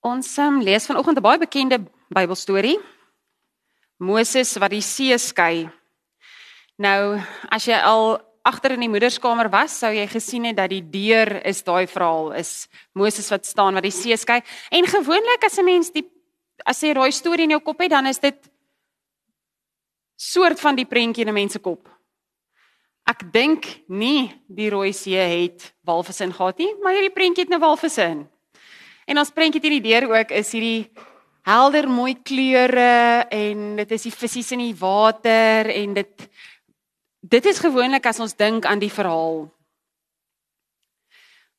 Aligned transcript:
Ons 0.00 0.32
um, 0.38 0.62
lees 0.64 0.86
vanoggend 0.88 1.18
'n 1.18 1.22
baie 1.22 1.38
bekende 1.38 1.78
Bybelstorie. 2.08 2.78
Moses 3.98 4.56
wat 4.56 4.70
die 4.70 4.80
see 4.80 5.18
skei. 5.18 5.68
Nou, 6.78 7.20
as 7.50 7.66
jy 7.66 7.76
al 7.76 8.16
agter 8.42 8.72
in 8.72 8.80
die 8.80 8.88
moederskamer 8.88 9.50
was, 9.52 9.78
sou 9.78 9.92
jy 9.92 10.06
gesien 10.08 10.44
het 10.48 10.56
dat 10.56 10.70
die 10.70 10.80
deur 10.80 11.44
is 11.44 11.62
daai 11.62 11.86
verhaal 11.86 12.32
is 12.32 12.68
Moses 12.96 13.28
wat 13.28 13.44
staan 13.44 13.74
wat 13.74 13.84
die 13.84 13.92
see 13.92 14.16
skei. 14.16 14.40
En 14.70 14.86
gewoonlik 14.86 15.44
as 15.44 15.58
'n 15.58 15.64
mens 15.64 15.90
die 15.90 16.08
as 16.64 16.80
jy 16.80 16.94
daai 16.94 17.12
storie 17.12 17.44
in 17.44 17.50
jou 17.50 17.60
kop 17.60 17.80
het, 17.80 17.90
dan 17.90 18.06
is 18.06 18.18
dit 18.18 18.50
soort 20.16 20.60
van 20.60 20.76
die 20.76 20.86
prentjie 20.86 21.22
in 21.24 21.28
'n 21.28 21.34
mens 21.34 21.52
se 21.52 21.58
kop. 21.58 21.88
Ek 23.06 23.32
dink 23.32 23.82
nie 23.88 24.32
die 24.48 24.70
Rooi 24.70 24.92
See 24.92 25.16
het 25.16 25.74
walvisse 25.84 26.24
in 26.24 26.32
gehad 26.32 26.58
nie, 26.58 26.74
maar 26.82 26.92
hierdie 26.92 27.12
prentjie 27.12 27.44
het 27.44 27.52
'n 27.52 27.60
walvisse 27.60 28.02
in. 28.02 28.28
En 29.10 29.18
ons 29.18 29.32
prentjie 29.34 29.58
teen 29.58 29.80
die 29.80 29.88
deur 29.88 30.06
ook 30.06 30.30
is 30.38 30.52
hierdie 30.54 30.86
helder 31.48 31.88
mooi 31.90 32.12
kleure 32.22 33.26
en 33.34 33.72
dit 33.80 33.94
is 33.96 34.04
die 34.06 34.12
visse 34.14 34.54
in 34.54 34.62
die 34.62 34.76
water 34.78 35.66
en 35.72 35.96
dit 35.98 36.28
dit 37.20 37.46
is 37.50 37.58
gewoonlik 37.60 38.06
as 38.06 38.20
ons 38.22 38.36
dink 38.38 38.64
aan 38.64 38.80
die 38.80 38.92
verhaal. 38.92 39.48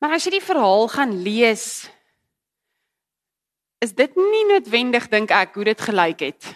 Maar 0.01 0.15
as 0.15 0.25
jy 0.25 0.37
die 0.37 0.45
verhaal 0.45 0.87
gaan 0.93 1.11
lees 1.25 1.65
is 3.83 3.91
dit 3.97 4.15
nie 4.15 4.45
noodwendig 4.53 5.09
dink 5.11 5.35
ek 5.35 5.59
hoe 5.59 5.67
dit 5.73 5.87
gelyk 5.89 6.23
het 6.29 6.49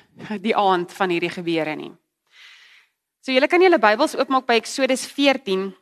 die 0.47 0.55
aand 0.55 0.95
van 0.95 1.11
hierdie 1.11 1.33
gebeure 1.33 1.75
nie. 1.75 1.91
So 3.19 3.35
julle 3.35 3.51
kan 3.51 3.61
julle 3.61 3.81
Bybels 3.83 4.15
oopmaak 4.15 4.47
by 4.47 4.61
Eksodus 4.61 5.03
14 5.11 5.73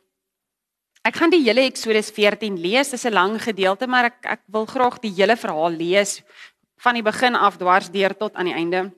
Ek 1.04 1.18
gaan 1.20 1.28
die 1.28 1.42
hele 1.44 1.66
Eksodus 1.68 2.08
14 2.16 2.54
lees. 2.56 2.88
Dit 2.88 2.98
is 2.98 3.04
'n 3.04 3.12
lang 3.12 3.36
gedeelte, 3.36 3.86
maar 3.86 4.04
ek 4.04 4.24
ek 4.24 4.40
wil 4.46 4.64
graag 4.64 5.00
die 5.00 5.12
hele 5.12 5.36
verhaal 5.36 5.70
lees 5.70 6.22
van 6.78 6.94
die 6.94 7.02
begin 7.02 7.34
af 7.34 7.58
dwars 7.58 7.90
deur 7.90 8.16
tot 8.16 8.34
aan 8.34 8.46
die 8.46 8.54
einde. 8.54 8.92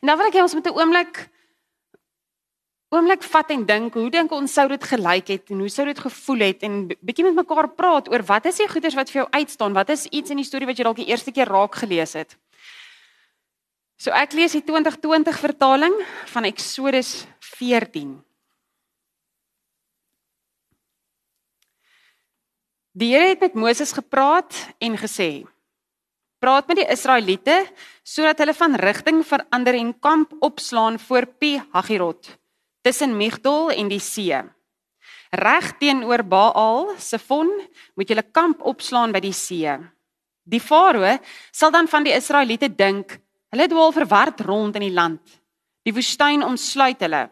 En 0.00 0.06
dan 0.06 0.18
wil 0.18 0.26
ek 0.26 0.34
hê 0.34 0.42
ons 0.42 0.54
moet 0.54 0.66
'n 0.66 0.78
oomblik 0.78 1.30
oomblik 2.90 3.22
vat 3.22 3.50
en 3.50 3.64
dink, 3.66 3.94
hoe 3.94 4.10
dink 4.10 4.30
ons 4.30 4.52
sou 4.52 4.68
dit 4.68 4.84
gelyk 4.84 5.28
het 5.28 5.50
en 5.50 5.58
hoe 5.58 5.68
sou 5.68 5.86
dit 5.86 5.98
gevoel 5.98 6.38
het 6.38 6.62
en 6.62 6.86
bietjie 6.88 7.24
met 7.24 7.34
mekaar 7.34 7.68
praat 7.68 8.08
oor 8.08 8.22
wat 8.22 8.46
is 8.46 8.56
die 8.56 8.68
goeders 8.68 8.94
wat 8.94 9.10
vir 9.10 9.22
jou 9.22 9.28
uitstaan? 9.30 9.72
Wat 9.72 9.88
is 9.88 10.06
iets 10.06 10.30
in 10.30 10.36
die 10.36 10.44
storie 10.44 10.66
wat 10.66 10.76
jy 10.76 10.84
dalk 10.84 10.96
die 10.96 11.08
eerste 11.08 11.32
keer 11.32 11.48
raak 11.48 11.74
gelees 11.74 12.12
het? 12.12 12.36
So 13.96 14.10
ek 14.10 14.32
lees 14.32 14.52
die 14.52 14.62
2020 14.62 15.38
vertaling 15.38 15.94
van 16.26 16.44
Eksodus 16.44 17.26
14. 17.40 18.25
Die 22.96 23.10
Here 23.12 23.28
het 23.28 23.42
met 23.44 23.54
Moses 23.54 23.92
gepraat 23.92 24.56
en 24.80 24.96
gesê: 24.96 25.44
"Praat 26.40 26.66
met 26.66 26.76
die 26.80 26.88
Israeliete 26.88 27.66
sodat 28.02 28.38
hulle 28.38 28.54
van 28.54 28.74
rigting 28.74 29.20
verander 29.26 29.74
en 29.74 29.98
kamp 30.00 30.32
opslaan 30.40 30.98
voor 30.98 31.26
Pi 31.26 31.60
Hagirot 31.72 32.38
tussen 32.80 33.16
Migdol 33.16 33.70
en 33.70 33.88
die 33.88 34.00
see. 34.00 34.42
Reg 35.30 35.72
teenoor 35.78 36.22
Baal 36.24 36.94
se 36.98 37.18
fon 37.18 37.50
moet 37.94 38.08
julle 38.08 38.24
kamp 38.32 38.62
opslaan 38.62 39.12
by 39.12 39.20
die 39.20 39.34
see. 39.34 39.76
Die 40.42 40.60
Farao 40.60 41.18
sal 41.52 41.70
dan 41.70 41.88
van 41.88 42.04
die 42.04 42.14
Israeliete 42.16 42.68
dink, 42.74 43.18
hulle 43.50 43.68
dwaal 43.68 43.92
verward 43.92 44.40
rond 44.40 44.74
in 44.76 44.86
die 44.88 44.94
land. 44.94 45.20
Die 45.82 45.92
woestyn 45.92 46.42
omsluit 46.42 47.00
hulle. 47.00 47.28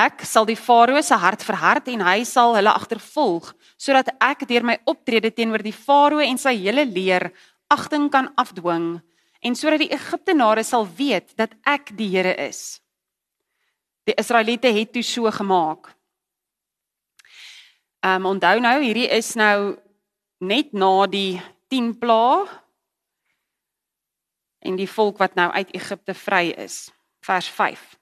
Ek 0.00 0.22
sal 0.24 0.46
die 0.48 0.56
Farao 0.56 1.00
se 1.04 1.16
hart 1.18 1.42
verhard 1.44 1.88
en 1.92 2.04
hy 2.06 2.22
sal 2.24 2.54
hulle 2.56 2.72
agtervolg 2.72 3.50
sodat 3.80 4.12
ek 4.22 4.46
deur 4.48 4.64
my 4.64 4.76
optrede 4.88 5.32
teenoor 5.34 5.64
die 5.64 5.76
Farao 5.76 6.22
en 6.24 6.38
sy 6.40 6.54
hele 6.62 6.86
leer 6.88 7.28
agting 7.74 8.08
kan 8.12 8.30
afdwing 8.40 8.94
en 9.44 9.56
sodat 9.58 9.82
die 9.82 9.92
Egiptenare 9.92 10.64
sal 10.64 10.86
weet 10.86 11.34
dat 11.36 11.52
ek 11.68 11.92
die 11.98 12.08
Here 12.12 12.32
is. 12.48 12.80
Die 14.08 14.16
Israeliete 14.16 14.72
het 14.72 14.92
toe 14.92 15.04
so 15.04 15.30
gemaak. 15.30 15.92
Ehm 18.00 18.24
um, 18.24 18.32
onthou 18.32 18.56
nou, 18.60 18.76
hierdie 18.80 19.08
is 19.12 19.34
nou 19.36 19.76
net 20.40 20.72
na 20.72 21.06
die 21.06 21.40
10 21.68 21.92
plaae 22.00 22.48
en 24.64 24.76
die 24.76 24.88
volk 24.88 25.20
wat 25.20 25.36
nou 25.36 25.50
uit 25.52 25.74
Egipte 25.76 26.16
vry 26.16 26.46
is. 26.56 26.88
Vers 27.20 27.48
5. 27.48 27.99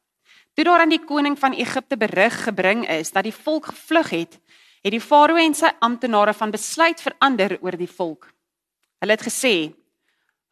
Toe 0.59 0.67
daar 0.67 0.81
aan 0.81 0.91
die 0.91 1.05
koning 1.05 1.37
van 1.39 1.53
Egipte 1.55 1.97
berig 1.97 2.35
gebring 2.43 2.81
is 2.91 3.13
dat 3.15 3.23
die 3.23 3.35
volk 3.35 3.67
gevlug 3.67 4.09
het, 4.11 4.33
het 4.83 4.91
die 4.91 5.01
farao 5.01 5.39
en 5.39 5.55
sy 5.55 5.69
amptenare 5.79 6.33
van 6.35 6.51
besluit 6.51 6.99
verander 6.99 7.55
oor 7.63 7.77
die 7.79 7.87
volk. 7.87 8.27
Hulle 8.99 9.15
het 9.15 9.23
gesê: 9.23 9.71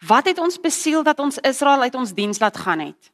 "Wat 0.07 0.31
het 0.31 0.39
ons 0.39 0.61
besiel 0.63 1.03
dat 1.03 1.19
ons 1.19 1.39
Israel 1.43 1.83
uit 1.83 1.95
ons 1.95 2.15
diens 2.15 2.39
laat 2.39 2.57
gaan 2.57 2.87
het?" 2.87 3.11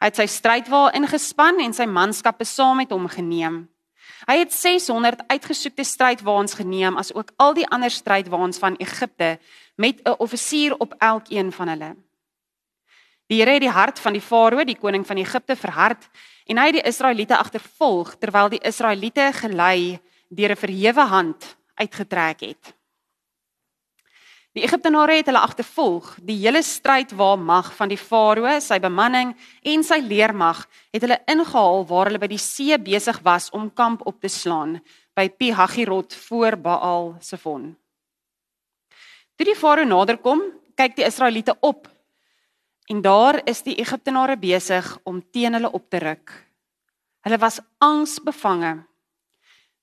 Hy 0.00 0.08
het 0.08 0.16
sy 0.16 0.26
strydwa 0.26 0.88
ingespan 0.96 1.60
en 1.60 1.76
sy 1.76 1.84
manskappe 1.84 2.44
saam 2.44 2.76
met 2.76 2.90
hom 2.90 3.08
geneem. 3.08 3.68
Hy 4.24 4.38
het 4.38 4.52
600 4.52 5.28
uitgesoekte 5.28 5.84
strydwaans 5.84 6.54
geneem 6.54 6.96
as 6.96 7.12
ook 7.14 7.32
al 7.36 7.52
die 7.54 7.68
ander 7.68 7.90
strydwaans 7.90 8.58
van 8.58 8.76
Egipte 8.76 9.38
met 9.76 10.00
'n 10.04 10.16
offisier 10.18 10.76
op 10.78 10.94
elkeen 10.98 11.52
van 11.52 11.68
hulle. 11.68 11.96
Die 13.30 13.38
Here 13.38 13.52
het 13.54 13.62
die 13.62 13.70
hart 13.70 14.00
van 14.02 14.16
die 14.16 14.22
Farao, 14.22 14.64
die 14.66 14.74
koning 14.74 15.04
van 15.06 15.20
Egipte, 15.22 15.54
verhard 15.54 16.08
en 16.50 16.58
hy 16.58 16.64
het 16.66 16.80
die 16.80 16.88
Israeliete 16.88 17.36
agtervolg 17.38 18.16
terwyl 18.18 18.48
die 18.50 18.58
Israeliete 18.66 19.28
gelei 19.36 20.00
deur 20.28 20.50
'n 20.50 20.58
verhewe 20.58 21.04
hand 21.06 21.46
uitgetrek 21.78 22.40
het. 22.40 22.74
Die 24.52 24.64
Egiptenare 24.64 25.14
het 25.14 25.26
hulle 25.26 25.38
agtervolg. 25.38 26.16
Die 26.18 26.36
hele 26.42 26.62
stryd 26.62 27.12
waar 27.12 27.38
mag 27.38 27.70
van 27.76 27.88
die 27.88 27.96
Farao, 27.96 28.60
sy 28.60 28.80
bemanning 28.80 29.36
en 29.62 29.84
sy 29.84 30.00
leermag 30.02 30.66
het 30.90 31.02
hulle 31.02 31.22
ingehaal 31.26 31.86
waar 31.86 32.06
hulle 32.06 32.18
by 32.18 32.26
die 32.26 32.38
see 32.38 32.78
besig 32.78 33.20
was 33.22 33.50
om 33.50 33.70
kamp 33.70 34.00
op 34.06 34.20
te 34.20 34.28
slaan 34.28 34.80
by 35.14 35.28
Pi-hagirot 35.28 36.14
voor 36.14 36.56
Baal 36.56 37.16
se 37.20 37.36
fon. 37.36 37.76
Toe 39.36 39.46
die 39.46 39.54
Farao 39.54 39.84
naderkom, 39.84 40.42
kyk 40.74 40.96
die 40.96 41.06
Israeliete 41.06 41.54
op 41.60 41.86
En 42.90 43.00
daar 43.00 43.40
is 43.46 43.62
die 43.62 43.76
Egiptenare 43.78 44.34
besig 44.38 44.98
om 45.06 45.22
teen 45.30 45.54
hulle 45.54 45.70
op 45.70 45.90
te 45.90 45.98
ruk. 46.02 46.32
Hulle 47.22 47.38
was 47.38 47.60
angsbevange. 47.78 48.80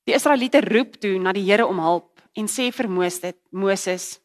Die 0.04 0.16
Israeliete 0.16 0.60
roep 0.62 0.98
toe 1.00 1.16
na 1.20 1.32
die 1.32 1.46
Here 1.48 1.66
om 1.68 1.80
hulp 1.80 2.20
en 2.36 2.50
sê 2.52 2.68
vir 2.72 2.90
Moses: 3.50 4.20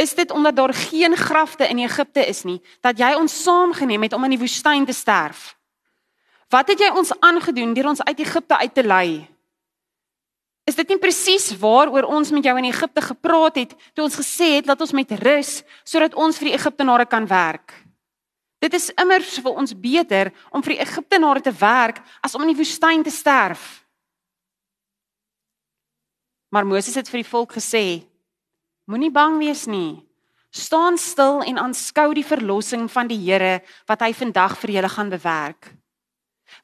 Is 0.00 0.14
dit 0.14 0.30
omdat 0.30 0.56
daar 0.56 0.74
geen 0.74 1.16
grafte 1.16 1.68
in 1.68 1.78
Egipte 1.84 2.24
is 2.26 2.42
nie 2.48 2.60
dat 2.80 2.98
jy 2.98 3.12
ons 3.14 3.42
saamgeneem 3.42 4.08
het 4.08 4.16
om 4.16 4.24
in 4.24 4.38
die 4.38 4.40
woestyn 4.40 4.86
te 4.88 4.96
sterf? 4.96 5.56
Wat 6.48 6.68
het 6.68 6.80
jy 6.80 6.88
ons 6.96 7.12
aangedoen 7.20 7.74
deur 7.76 7.92
ons 7.92 8.02
uit 8.02 8.24
Egipte 8.24 8.56
uit 8.56 8.74
te 8.74 8.86
lei? 8.86 9.28
Is 10.68 10.76
dit 10.76 10.88
nie 10.92 11.00
presies 11.00 11.50
waaroor 11.58 12.08
ons 12.10 12.30
met 12.30 12.44
jou 12.44 12.56
in 12.60 12.68
Egipte 12.68 13.02
gepraat 13.02 13.56
het 13.56 13.76
toe 13.94 14.04
ons 14.04 14.18
gesê 14.20 14.56
het 14.58 14.68
dat 14.68 14.80
ons 14.80 14.92
met 14.96 15.14
rus 15.22 15.60
sodat 15.84 16.14
ons 16.14 16.38
vir 16.38 16.50
die 16.50 16.58
Egiptenare 16.58 17.06
kan 17.08 17.26
werk? 17.26 17.74
Dit 18.60 18.76
is 18.76 18.90
immers 19.00 19.38
vir 19.40 19.56
ons 19.56 19.72
beter 19.72 20.30
om 20.52 20.62
vir 20.62 20.76
die 20.76 20.82
Egiptenare 20.84 21.40
te 21.40 21.52
werk 21.62 22.02
as 22.20 22.36
om 22.36 22.44
in 22.44 22.52
die 22.52 22.60
woestyn 22.60 23.02
te 23.02 23.12
sterf. 23.12 23.80
Maar 26.52 26.66
Moses 26.66 26.98
het 26.98 27.08
vir 27.08 27.22
die 27.22 27.30
volk 27.30 27.54
gesê: 27.56 28.02
Moenie 28.90 29.12
bang 29.14 29.38
wees 29.40 29.64
nie. 29.70 30.02
Staan 30.50 30.98
stil 30.98 31.44
en 31.46 31.60
aanskou 31.62 32.10
die 32.14 32.26
verlossing 32.26 32.88
van 32.90 33.08
die 33.08 33.20
Here 33.22 33.60
wat 33.86 34.02
hy 34.02 34.10
vandag 34.18 34.58
vir 34.58 34.76
julle 34.76 34.90
gaan 34.90 35.12
bewerk. 35.12 35.70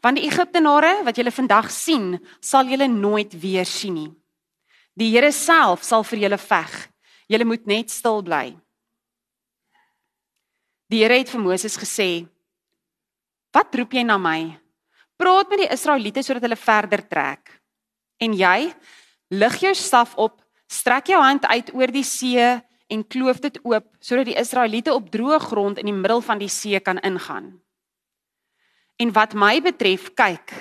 Want 0.04 0.20
die 0.20 0.26
Egiptenare 0.28 1.02
wat 1.06 1.16
julle 1.16 1.32
vandag 1.32 1.70
sien, 1.72 2.16
sal 2.40 2.68
julle 2.68 2.88
nooit 2.88 3.32
weer 3.40 3.66
sien 3.66 3.94
nie. 3.94 4.12
Die 4.96 5.10
Here 5.12 5.32
self 5.32 5.84
sal 5.84 6.04
vir 6.08 6.24
julle 6.24 6.38
veg. 6.40 6.76
Julle 7.28 7.44
moet 7.44 7.66
net 7.68 7.90
stil 7.92 8.22
bly. 8.24 8.54
Die 10.88 11.02
Here 11.02 11.18
het 11.18 11.28
vir 11.28 11.42
Moses 11.42 11.76
gesê: 11.76 12.26
"Wat 13.52 13.74
roep 13.74 13.92
jy 13.92 14.04
na 14.04 14.16
my? 14.18 14.56
Praat 15.18 15.50
met 15.50 15.58
die 15.58 15.72
Israeliete 15.72 16.22
sodat 16.22 16.42
hulle 16.42 16.56
verder 16.56 17.02
trek. 17.08 17.50
En 18.20 18.32
jy, 18.32 18.72
lig 19.30 19.60
jou 19.60 19.74
staf 19.74 20.14
op, 20.16 20.42
strek 20.68 21.08
jou 21.08 21.20
hand 21.20 21.44
uit 21.44 21.74
oor 21.74 21.90
die 21.92 22.04
see 22.04 22.62
en 22.88 23.04
kloof 23.04 23.40
dit 23.40 23.58
oop 23.64 23.84
sodat 24.00 24.26
die 24.26 24.38
Israeliete 24.38 24.94
op 24.94 25.10
droë 25.10 25.40
grond 25.40 25.78
in 25.78 25.86
die 25.86 25.92
middel 25.92 26.20
van 26.20 26.38
die 26.38 26.48
see 26.48 26.80
kan 26.80 26.98
ingaan." 26.98 27.65
En 28.96 29.12
wat 29.12 29.34
my 29.36 29.60
betref, 29.60 30.10
kyk, 30.16 30.52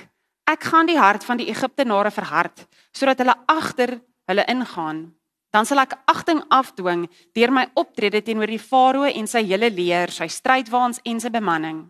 ek 0.50 0.68
gaan 0.72 0.90
die 0.90 1.00
hart 1.00 1.24
van 1.24 1.40
die 1.40 1.50
Egiptenare 1.52 2.12
verhard 2.12 2.66
sodat 2.96 3.20
hulle 3.20 3.36
agter 3.52 3.98
hulle 4.30 4.46
ingaan. 4.52 5.08
Dan 5.56 5.68
sal 5.68 5.80
ek 5.84 5.96
agting 6.12 6.42
afdwing 6.52 7.06
deur 7.36 7.52
my 7.56 7.66
optrede 7.80 8.22
teenoor 8.24 8.52
die 8.52 8.60
Farao 8.60 9.08
en 9.08 9.28
sy 9.28 9.46
hele 9.48 9.70
leer, 9.72 10.12
sy 10.12 10.28
strydwaans 10.32 11.00
en 11.08 11.22
sy 11.24 11.32
bemanning. 11.32 11.86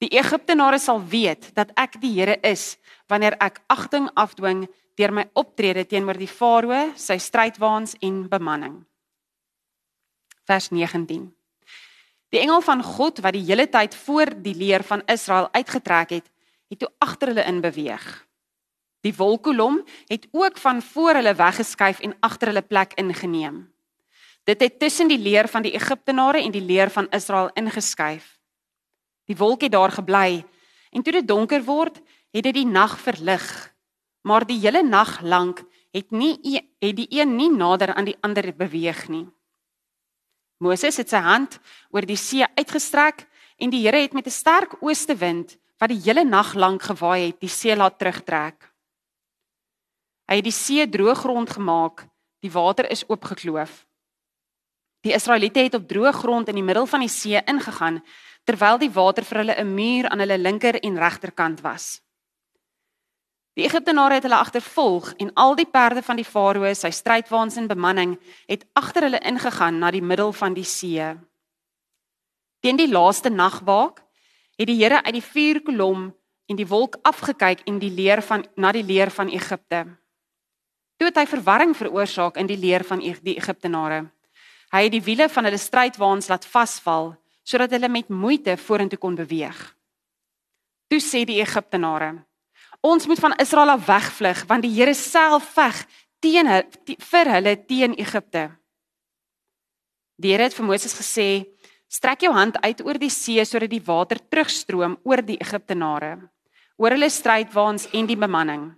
Die 0.00 0.08
Egiptenare 0.16 0.78
sal 0.80 1.02
weet 1.04 1.50
dat 1.56 1.74
ek 1.76 1.98
die 2.00 2.14
Here 2.14 2.38
is 2.46 2.78
wanneer 3.12 3.36
ek 3.44 3.60
agting 3.68 4.08
afdwing 4.16 4.64
deur 4.96 5.12
my 5.12 5.26
optrede 5.36 5.84
teenoor 5.88 6.16
die 6.20 6.28
farao, 6.28 6.92
sy 6.96 7.18
strydwaans 7.20 7.96
en 8.04 8.24
bemanning. 8.28 8.80
Vers 10.48 10.70
19. 10.72 11.28
Die 12.30 12.40
engel 12.40 12.60
van 12.62 12.82
God 12.82 13.18
wat 13.24 13.34
die 13.34 13.44
hele 13.44 13.66
tyd 13.68 13.94
voor 13.94 14.30
die 14.42 14.54
leer 14.54 14.84
van 14.86 15.02
Israel 15.10 15.48
uitgetrek 15.52 16.10
het, 16.10 16.26
het 16.70 16.78
toe 16.78 16.90
agter 17.02 17.32
hulle 17.32 17.46
in 17.50 17.60
beweeg. 17.60 18.04
Die 19.02 19.14
wolkkolom 19.16 19.80
het 20.06 20.28
ook 20.30 20.58
van 20.58 20.82
voor 20.82 21.18
hulle 21.18 21.34
weggeskuif 21.34 22.00
en 22.00 22.14
agter 22.20 22.52
hulle 22.52 22.62
plek 22.62 22.94
ingeneem. 23.00 23.64
Dit 24.44 24.60
het 24.60 24.78
tussen 24.78 25.08
die 25.08 25.18
leer 25.18 25.48
van 25.48 25.62
die 25.62 25.74
Egiptenare 25.74 26.42
en 26.42 26.52
die 26.54 26.62
leer 26.62 26.90
van 26.90 27.08
Israel 27.10 27.50
ingeskuif. 27.54 28.38
Die 29.26 29.36
wolk 29.36 29.66
het 29.66 29.72
daar 29.72 29.90
gebly 29.90 30.44
en 30.90 31.02
toe 31.02 31.12
dit 31.12 31.28
donker 31.28 31.64
word, 31.64 31.98
het 32.30 32.44
dit 32.44 32.54
die 32.54 32.66
nag 32.66 32.98
verlig. 33.00 33.74
Maar 34.22 34.46
die 34.46 34.58
hele 34.60 34.82
nag 34.82 35.20
lank 35.22 35.64
het 35.90 36.10
nie 36.10 36.38
het 36.78 36.96
die 36.96 37.08
een 37.10 37.34
nie 37.36 37.50
nader 37.50 37.94
aan 37.94 38.06
die 38.06 38.16
ander 38.20 38.54
beweeg 38.54 39.08
nie. 39.08 39.26
Moses 40.60 40.98
het 41.00 41.08
sy 41.08 41.20
hand 41.24 41.56
oor 41.90 42.04
die 42.04 42.18
see 42.20 42.44
uitgestrek 42.58 43.24
en 43.60 43.72
die 43.72 43.80
Here 43.86 44.00
het 44.00 44.12
met 44.12 44.26
'n 44.26 44.30
sterk 44.30 44.76
oostewind 44.80 45.56
wat 45.80 45.88
die 45.88 46.02
hele 46.04 46.24
nag 46.24 46.54
lank 46.54 46.82
gewaai 46.82 47.26
het, 47.26 47.40
die 47.40 47.48
see 47.48 47.76
laat 47.76 47.98
terugtrek. 47.98 48.68
Hy 50.28 50.36
het 50.36 50.44
die 50.44 50.52
see 50.52 50.86
droë 50.86 51.14
grond 51.14 51.50
gemaak, 51.50 52.06
die 52.40 52.52
water 52.52 52.90
is 52.90 53.04
oopgekloof. 53.08 53.86
Die 55.00 55.14
Israeliete 55.14 55.60
het 55.60 55.74
op 55.74 55.88
droë 55.88 56.12
grond 56.12 56.48
in 56.48 56.54
die 56.54 56.64
middel 56.64 56.86
van 56.86 57.00
die 57.00 57.08
see 57.08 57.40
ingegaan 57.46 58.02
terwyl 58.44 58.78
die 58.78 58.92
water 58.92 59.24
vir 59.24 59.38
hulle 59.38 59.56
'n 59.56 59.74
muur 59.74 60.08
aan 60.08 60.18
hulle 60.18 60.38
linker 60.38 60.80
en 60.80 60.98
regterkant 60.98 61.60
was. 61.60 62.00
Die 63.60 63.66
Egiptenare 63.68 64.16
het 64.16 64.24
hulle 64.24 64.38
agtervolg 64.40 65.10
en 65.20 65.34
al 65.36 65.52
die 65.58 65.66
perde 65.68 66.00
van 66.00 66.16
die 66.16 66.24
farao, 66.24 66.70
sy 66.72 66.88
strydwaans 66.96 67.58
en 67.60 67.66
bemanning, 67.68 68.14
het 68.48 68.62
agter 68.72 69.04
hulle 69.04 69.18
ingegaan 69.28 69.76
na 69.82 69.90
die 69.92 70.00
middel 70.00 70.30
van 70.32 70.54
die 70.56 70.64
see. 70.64 71.10
Teen 72.64 72.80
die 72.80 72.88
laaste 72.88 73.28
nagwaak 73.28 74.00
het 74.56 74.70
die 74.70 74.78
Here 74.78 75.02
uit 75.04 75.12
die 75.12 75.26
vuurkolom 75.26 76.06
en 76.48 76.56
die 76.56 76.66
wolk 76.70 76.96
afgekyk 77.04 77.66
en 77.68 77.82
die 77.82 77.90
leer 77.92 78.24
van 78.24 78.46
na 78.56 78.72
die 78.72 78.84
leer 78.84 79.12
van 79.12 79.28
Egipte. 79.28 79.82
Toe 80.96 81.10
het 81.10 81.20
hy 81.20 81.26
verwarring 81.28 81.76
veroorsaak 81.76 82.40
in 82.40 82.48
die 82.48 82.58
leer 82.64 82.86
van 82.88 83.04
die 83.04 83.36
Egiptenare. 83.36 84.06
Hy 84.72 84.82
het 84.86 84.96
die 84.96 85.04
wiele 85.04 85.28
van 85.28 85.44
hulle 85.44 85.60
strydwaans 85.60 86.32
laat 86.32 86.48
vasval 86.48 87.12
sodat 87.44 87.76
hulle 87.76 87.92
met 87.92 88.08
moeite 88.08 88.56
vorentoe 88.56 88.98
kon 89.04 89.20
beweeg. 89.20 89.60
Toe 90.88 91.04
sê 91.04 91.26
die 91.28 91.42
Egiptenare: 91.44 92.22
Ons 92.80 93.06
moet 93.06 93.20
van 93.20 93.36
Israel 93.36 93.74
af 93.74 93.84
wegvlug 93.86 94.44
want 94.48 94.64
die 94.64 94.72
Here 94.72 94.94
self 94.96 95.52
veg 95.52 95.82
teen 96.20 96.48
vir 97.10 97.32
hulle 97.34 97.54
teen 97.68 97.96
Egipte. 98.00 98.48
Die 100.16 100.32
Here 100.32 100.48
het 100.48 100.56
vir 100.56 100.64
Moses 100.64 100.96
gesê: 100.96 101.44
"Strek 101.88 102.24
jou 102.24 102.32
hand 102.32 102.56
uit 102.64 102.80
oor 102.84 102.98
die 102.98 103.10
see 103.10 103.44
sodat 103.44 103.70
die 103.70 103.84
water 103.84 104.16
terugstroom 104.16 104.96
oor 105.04 105.20
die 105.22 105.36
Egiptenare, 105.40 106.30
oor 106.76 106.90
hulle 106.90 107.10
strydwaans 107.10 107.88
en 107.92 108.06
die 108.06 108.16
bemanning." 108.16 108.72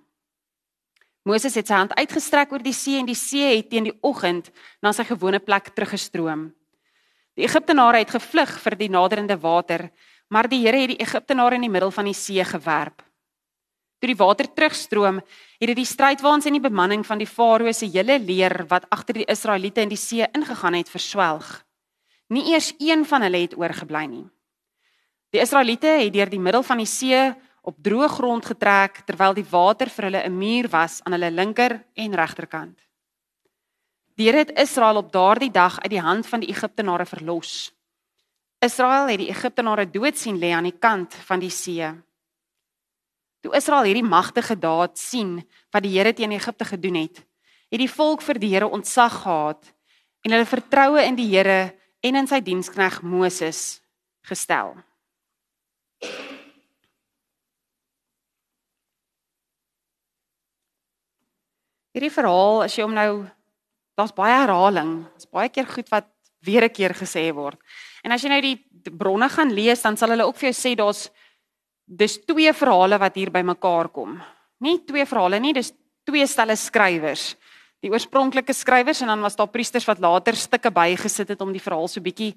Moses 1.25 1.54
het 1.54 1.66
sy 1.66 1.75
hand 1.75 1.94
uitgestrek 1.94 2.50
oor 2.52 2.62
die 2.62 2.75
see 2.75 2.99
en 2.99 3.06
die 3.06 3.14
see 3.14 3.56
het 3.56 3.70
teen 3.70 3.84
die 3.84 3.99
oggend 4.02 4.50
na 4.82 4.93
sy 4.93 5.04
gewone 5.04 5.38
plek 5.38 5.70
teruggestroom. 5.76 6.50
Die 7.38 7.46
Egiptenare 7.46 7.99
het 8.02 8.10
gevlug 8.10 8.58
vir 8.58 8.76
die 8.76 8.90
naderende 8.90 9.38
water, 9.38 9.93
maar 10.28 10.49
die 10.49 10.66
Here 10.66 10.81
het 10.81 10.90
die 10.90 11.02
Egiptenare 11.02 11.54
in 11.54 11.62
die 11.62 11.70
middel 11.70 11.90
van 11.90 12.04
die 12.04 12.14
see 12.14 12.44
gewerp. 12.44 13.12
Toe 14.02 14.10
die 14.10 14.19
water 14.19 14.49
terugstroom, 14.50 15.20
het 15.62 15.69
dit 15.70 15.78
die 15.78 15.87
strydwaans 15.87 16.49
en 16.50 16.56
die 16.56 16.64
bemanning 16.64 17.04
van 17.06 17.20
die 17.22 17.28
farao 17.31 17.70
se 17.70 17.87
hele 17.87 18.16
leer 18.19 18.64
wat 18.66 18.88
agter 18.90 19.20
die 19.20 19.28
Israeliete 19.31 19.84
in 19.84 19.93
die 19.93 20.00
see 20.00 20.26
ingegaan 20.34 20.75
het, 20.75 20.90
verswelg. 20.90 21.46
Nie 22.34 22.49
eers 22.50 22.72
een 22.82 23.04
van 23.06 23.22
hulle 23.22 23.44
het 23.44 23.54
oorgebly 23.54 24.02
nie. 24.10 24.25
Die 25.31 25.38
Israeliete 25.38 25.87
het 26.00 26.10
deur 26.16 26.34
die 26.34 26.43
middel 26.43 26.66
van 26.66 26.82
die 26.82 26.90
see 26.90 27.22
op 27.62 27.78
droë 27.78 28.10
grond 28.10 28.50
getrek 28.50 29.04
terwyl 29.06 29.38
die 29.38 29.46
water 29.46 29.87
vir 29.87 30.10
hulle 30.10 30.26
'n 30.26 30.38
muur 30.38 30.69
was 30.75 30.99
aan 31.04 31.14
hulle 31.14 31.31
linker 31.31 31.78
en 31.94 32.14
regterkant. 32.14 32.78
Die 34.19 34.26
Here 34.26 34.38
het 34.38 34.58
Israel 34.58 34.96
op 34.96 35.12
daardie 35.12 35.50
dag 35.50 35.78
uit 35.78 35.90
die 35.90 36.02
hand 36.02 36.26
van 36.26 36.40
die 36.40 36.50
Egiptenare 36.50 37.06
verlos. 37.06 37.70
Israel 38.58 39.06
het 39.06 39.19
die 39.19 39.31
Egiptenare 39.31 39.87
dood 39.90 40.19
sien 40.19 40.38
lê 40.38 40.50
aan 40.50 40.64
die 40.64 40.78
kant 40.78 41.14
van 41.14 41.38
die 41.38 41.50
see. 41.50 42.02
Toe 43.43 43.56
Israel 43.59 43.89
hierdie 43.89 44.06
magtige 44.06 44.55
daad 44.55 44.99
sien 44.99 45.41
wat 45.75 45.83
die 45.83 45.97
Here 45.97 46.12
teen 46.15 46.35
Egipte 46.35 46.65
gedoen 46.65 47.00
het, 47.03 47.25
het 47.73 47.81
die 47.83 47.91
volk 47.91 48.23
vir 48.23 48.39
die 48.39 48.53
Here 48.55 48.69
ontzag 48.71 49.23
gehad 49.25 49.73
en 50.23 50.35
hulle 50.35 50.47
vertroue 50.47 51.03
in 51.03 51.19
die 51.19 51.27
Here 51.33 51.73
en 52.06 52.19
in 52.23 52.31
sy 52.31 52.39
dienskneg 52.44 53.00
Moses 53.03 53.81
gestel. 54.31 54.77
Hierdie 61.93 62.15
verhaal 62.15 62.62
as 62.65 62.79
jy 62.79 62.87
hom 62.87 62.95
nou 62.97 63.25
daar's 63.99 64.15
baie 64.17 64.33
herhaling, 64.33 65.03
daar's 65.12 65.29
baie 65.29 65.50
keer 65.53 65.67
goed 65.69 65.91
wat 65.93 66.06
weer 66.47 66.65
'n 66.65 66.73
keer 66.73 66.95
gesê 66.95 67.35
word. 67.35 67.59
En 68.05 68.12
as 68.12 68.23
jy 68.23 68.29
nou 68.29 68.41
die 68.41 68.59
bronne 68.91 69.29
gaan 69.29 69.53
lees, 69.53 69.83
dan 69.83 69.97
sal 69.97 70.11
hulle 70.11 70.27
ook 70.27 70.37
vir 70.37 70.50
jou 70.50 70.56
sê 70.56 70.75
daar's 70.75 71.11
dis 71.87 72.19
twee 72.26 72.52
verhale 72.52 72.99
wat 72.99 73.14
hier 73.19 73.31
bymekaar 73.31 73.88
kom. 73.88 74.17
Nie 74.62 74.79
twee 74.87 75.06
verhale 75.06 75.40
nie, 75.40 75.52
dis 75.52 75.73
twee 76.06 76.26
stelle 76.26 76.56
skrywers. 76.56 77.32
Die 77.82 77.90
oorspronklike 77.90 78.55
skrywers 78.55 79.02
en 79.02 79.11
dan 79.11 79.23
was 79.25 79.37
daar 79.37 79.50
priesters 79.50 79.87
wat 79.90 80.02
later 80.02 80.37
stukke 80.38 80.70
bygesit 80.70 81.34
het 81.34 81.40
om 81.43 81.52
die 81.52 81.62
verhaal 81.62 81.88
so 81.90 82.02
bietjie 82.02 82.34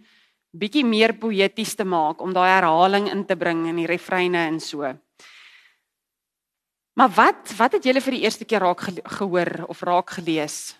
bietjie 0.56 0.86
meer 0.88 1.12
poëties 1.20 1.74
te 1.76 1.84
maak 1.84 2.22
om 2.24 2.32
daai 2.34 2.48
herhaling 2.48 3.10
in 3.12 3.26
te 3.28 3.36
bring 3.36 3.66
in 3.68 3.82
die 3.82 3.90
refreine 3.90 4.46
en 4.48 4.62
so. 4.64 4.88
Maar 6.96 7.12
wat 7.12 7.52
wat 7.58 7.76
het 7.76 7.84
julle 7.84 8.02
vir 8.02 8.16
die 8.16 8.24
eerste 8.24 8.48
keer 8.48 8.64
raak 8.64 8.86
gehoor 9.18 9.66
of 9.68 9.84
raak 9.84 10.16
gelees? 10.16 10.78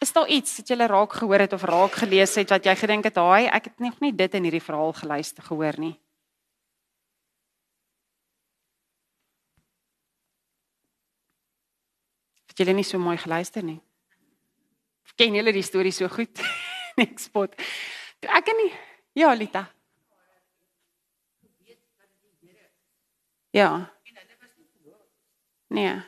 Is 0.00 0.12
daar 0.12 0.28
iets 0.28 0.56
wat 0.58 0.72
julle 0.72 0.88
raak 0.88 1.12
gehoor 1.20 1.44
het 1.44 1.52
of 1.52 1.66
raak 1.68 2.00
gelees 2.00 2.34
het 2.40 2.50
wat 2.50 2.64
jy 2.64 2.74
gedink 2.76 3.04
het, 3.04 3.16
"Haai, 3.16 3.46
ek 3.46 3.64
het 3.64 3.78
nog 3.80 4.00
nie 4.00 4.12
dit 4.12 4.34
in 4.34 4.42
hierdie 4.42 4.64
verhaal 4.64 4.92
geluister 4.92 5.42
gehoor 5.42 5.78
nie." 5.78 6.00
Het 12.54 12.62
julle 12.62 12.76
nie 12.78 12.86
so 12.86 12.98
mooi 13.02 13.16
geluister 13.18 13.64
nie? 13.66 13.80
Ken 15.18 15.34
julle 15.34 15.50
die 15.52 15.62
storie 15.66 15.90
so 15.90 16.06
goed? 16.08 16.38
Nek 17.00 17.18
spot. 17.18 17.56
Toe 18.22 18.30
ek 18.30 18.50
en 18.52 18.60
nie 18.62 18.72
Ja, 19.14 19.32
Lita. 19.34 19.68
Ja. 23.54 23.90
Nee. 25.66 26.02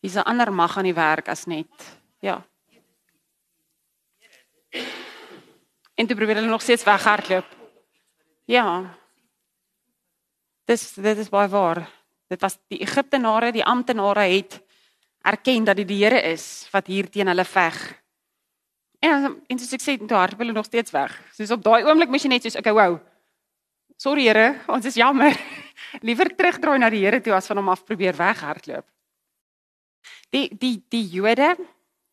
Dis 0.00 0.14
'n 0.14 0.24
ander 0.24 0.52
mag 0.52 0.76
aan 0.76 0.84
die 0.84 0.94
werk 0.94 1.28
as 1.28 1.44
net. 1.44 2.00
Ja. 2.20 2.46
En 5.94 6.06
toe 6.06 6.16
probeer 6.16 6.34
hulle 6.34 6.48
nog 6.48 6.62
steeds 6.62 6.84
weghardloop. 6.84 7.46
Ja. 8.44 8.98
Dis 10.64 10.92
dit 10.92 11.16
is 11.16 11.28
baie 11.28 11.48
waar. 11.48 11.99
Dit 12.30 12.40
was 12.44 12.58
die 12.70 12.78
Egiptenare, 12.84 13.50
die 13.52 13.64
amptenare 13.66 14.28
het 14.30 14.60
erken 15.26 15.64
dat 15.66 15.76
dit 15.76 15.88
die 15.88 15.98
Here 16.04 16.20
is 16.30 16.68
wat 16.70 16.86
hier 16.86 17.10
teen 17.10 17.28
hulle 17.28 17.44
veg. 17.44 17.78
En 19.02 19.40
en 19.48 19.58
soos 19.58 19.74
ek 19.74 19.82
sê, 19.82 19.96
toe 19.98 20.16
hardloop 20.16 20.44
hulle 20.44 20.54
nog 20.54 20.68
steeds 20.68 20.94
weg. 20.94 21.16
Soos 21.34 21.50
op 21.56 21.64
daai 21.64 21.82
oomblik 21.88 22.12
moet 22.12 22.22
jy 22.22 22.30
net 22.30 22.46
soos 22.46 22.58
okay, 22.60 22.74
wow. 22.76 23.00
Sorry 24.00 24.28
Here, 24.28 24.60
ons 24.70 24.86
is 24.86 24.96
jammer. 24.96 25.34
Liewer 26.06 26.30
terugdraai 26.36 26.78
na 26.78 26.92
die 26.92 27.02
Here 27.02 27.20
toe 27.24 27.34
as 27.34 27.50
van 27.50 27.58
hom 27.60 27.72
af 27.72 27.82
probeer 27.88 28.16
weghardloop. 28.16 28.86
Die 30.30 30.46
die 30.54 30.76
die 30.92 31.04
Jode, 31.10 31.56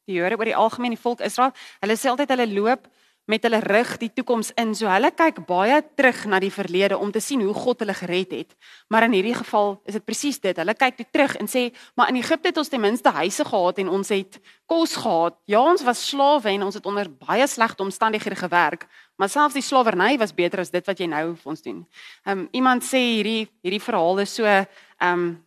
die 0.10 0.18
Jode 0.18 0.40
oor 0.40 0.50
die 0.50 0.58
algemeen 0.58 0.98
die 0.98 1.04
volk 1.04 1.22
Israel, 1.22 1.54
hulle 1.84 2.00
sê 2.00 2.10
altyd 2.10 2.34
hulle 2.34 2.50
loop 2.56 2.90
met 3.28 3.44
hulle 3.44 3.60
rug 3.60 3.98
die 4.00 4.10
toekoms 4.16 4.54
in. 4.56 4.72
So 4.76 4.88
hulle 4.88 5.10
kyk 5.12 5.42
baie 5.48 5.82
terug 6.00 6.24
na 6.32 6.40
die 6.40 6.52
verlede 6.54 6.98
om 6.98 7.12
te 7.12 7.20
sien 7.24 7.44
hoe 7.44 7.54
God 7.54 7.84
hulle 7.84 7.96
gered 7.98 8.32
het. 8.32 8.56
Maar 8.88 9.08
in 9.10 9.18
hierdie 9.18 9.36
geval 9.36 9.76
is 9.86 9.98
dit 9.98 10.06
presies 10.08 10.40
dit. 10.40 10.56
Hulle 10.58 10.76
kyk 10.80 10.96
toe 10.98 11.06
terug 11.12 11.36
en 11.42 11.48
sê, 11.52 11.72
"Maar 11.96 12.10
in 12.10 12.22
Egipte 12.22 12.48
het 12.48 12.58
ons 12.58 12.70
ten 12.70 12.82
minste 12.82 13.10
huise 13.10 13.46
gehad 13.46 13.78
en 13.78 13.90
ons 13.90 14.10
het 14.10 14.40
kos 14.66 14.96
gehad. 14.96 15.36
Ja, 15.46 15.62
ons 15.62 15.84
was 15.84 16.08
slawe 16.08 16.50
en 16.50 16.64
ons 16.64 16.76
het 16.76 16.86
onder 16.86 17.10
baie 17.10 17.48
slegte 17.48 17.84
omstandighede 17.84 18.36
gewerk, 18.36 18.88
maar 19.18 19.30
selfs 19.30 19.54
die 19.54 19.62
slawerny 19.62 20.18
was 20.18 20.34
beter 20.34 20.60
as 20.60 20.70
dit 20.70 20.86
wat 20.86 21.00
jy 21.00 21.06
nou 21.08 21.36
vir 21.36 21.50
ons 21.50 21.62
doen." 21.62 21.88
Ehm 22.26 22.40
um, 22.40 22.48
iemand 22.52 22.84
sê 22.84 22.98
hierdie 22.98 23.50
hierdie 23.62 23.84
verhaal 23.84 24.20
is 24.20 24.36
so 24.36 24.44
ehm 24.46 24.68
um, 25.02 25.46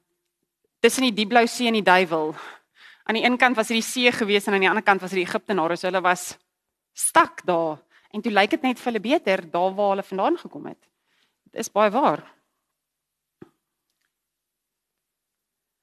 tussen 0.81 1.03
die 1.03 1.15
diepblou 1.15 1.47
see 1.47 1.67
en 1.67 1.73
die 1.73 1.83
duiwel. 1.83 2.35
Aan 3.05 3.15
die 3.15 3.25
een 3.25 3.37
kant 3.37 3.57
was 3.57 3.69
dit 3.69 3.81
die 3.81 3.83
see 3.83 4.13
gewees 4.13 4.47
en 4.47 4.55
aan 4.55 4.61
die 4.61 4.69
ander 4.69 4.85
kant 4.85 5.01
was 5.01 5.11
dit 5.11 5.25
die 5.25 5.27
Egiptenare. 5.27 5.77
So 5.77 5.89
hulle 5.89 6.01
was 6.01 6.37
stak 6.93 7.45
daar 7.47 7.79
en 8.11 8.23
toe 8.23 8.33
lyk 8.33 8.51
dit 8.51 8.63
net 8.63 8.79
vir 8.79 8.93
hulle 8.93 9.01
beter 9.01 9.51
daar 9.51 9.75
waar 9.75 9.95
hulle 9.95 10.03
vandaan 10.03 10.39
gekom 10.39 10.67
het. 10.67 10.83
Dit 11.51 11.61
is 11.61 11.73
baie 11.73 11.91
waar. 11.91 12.25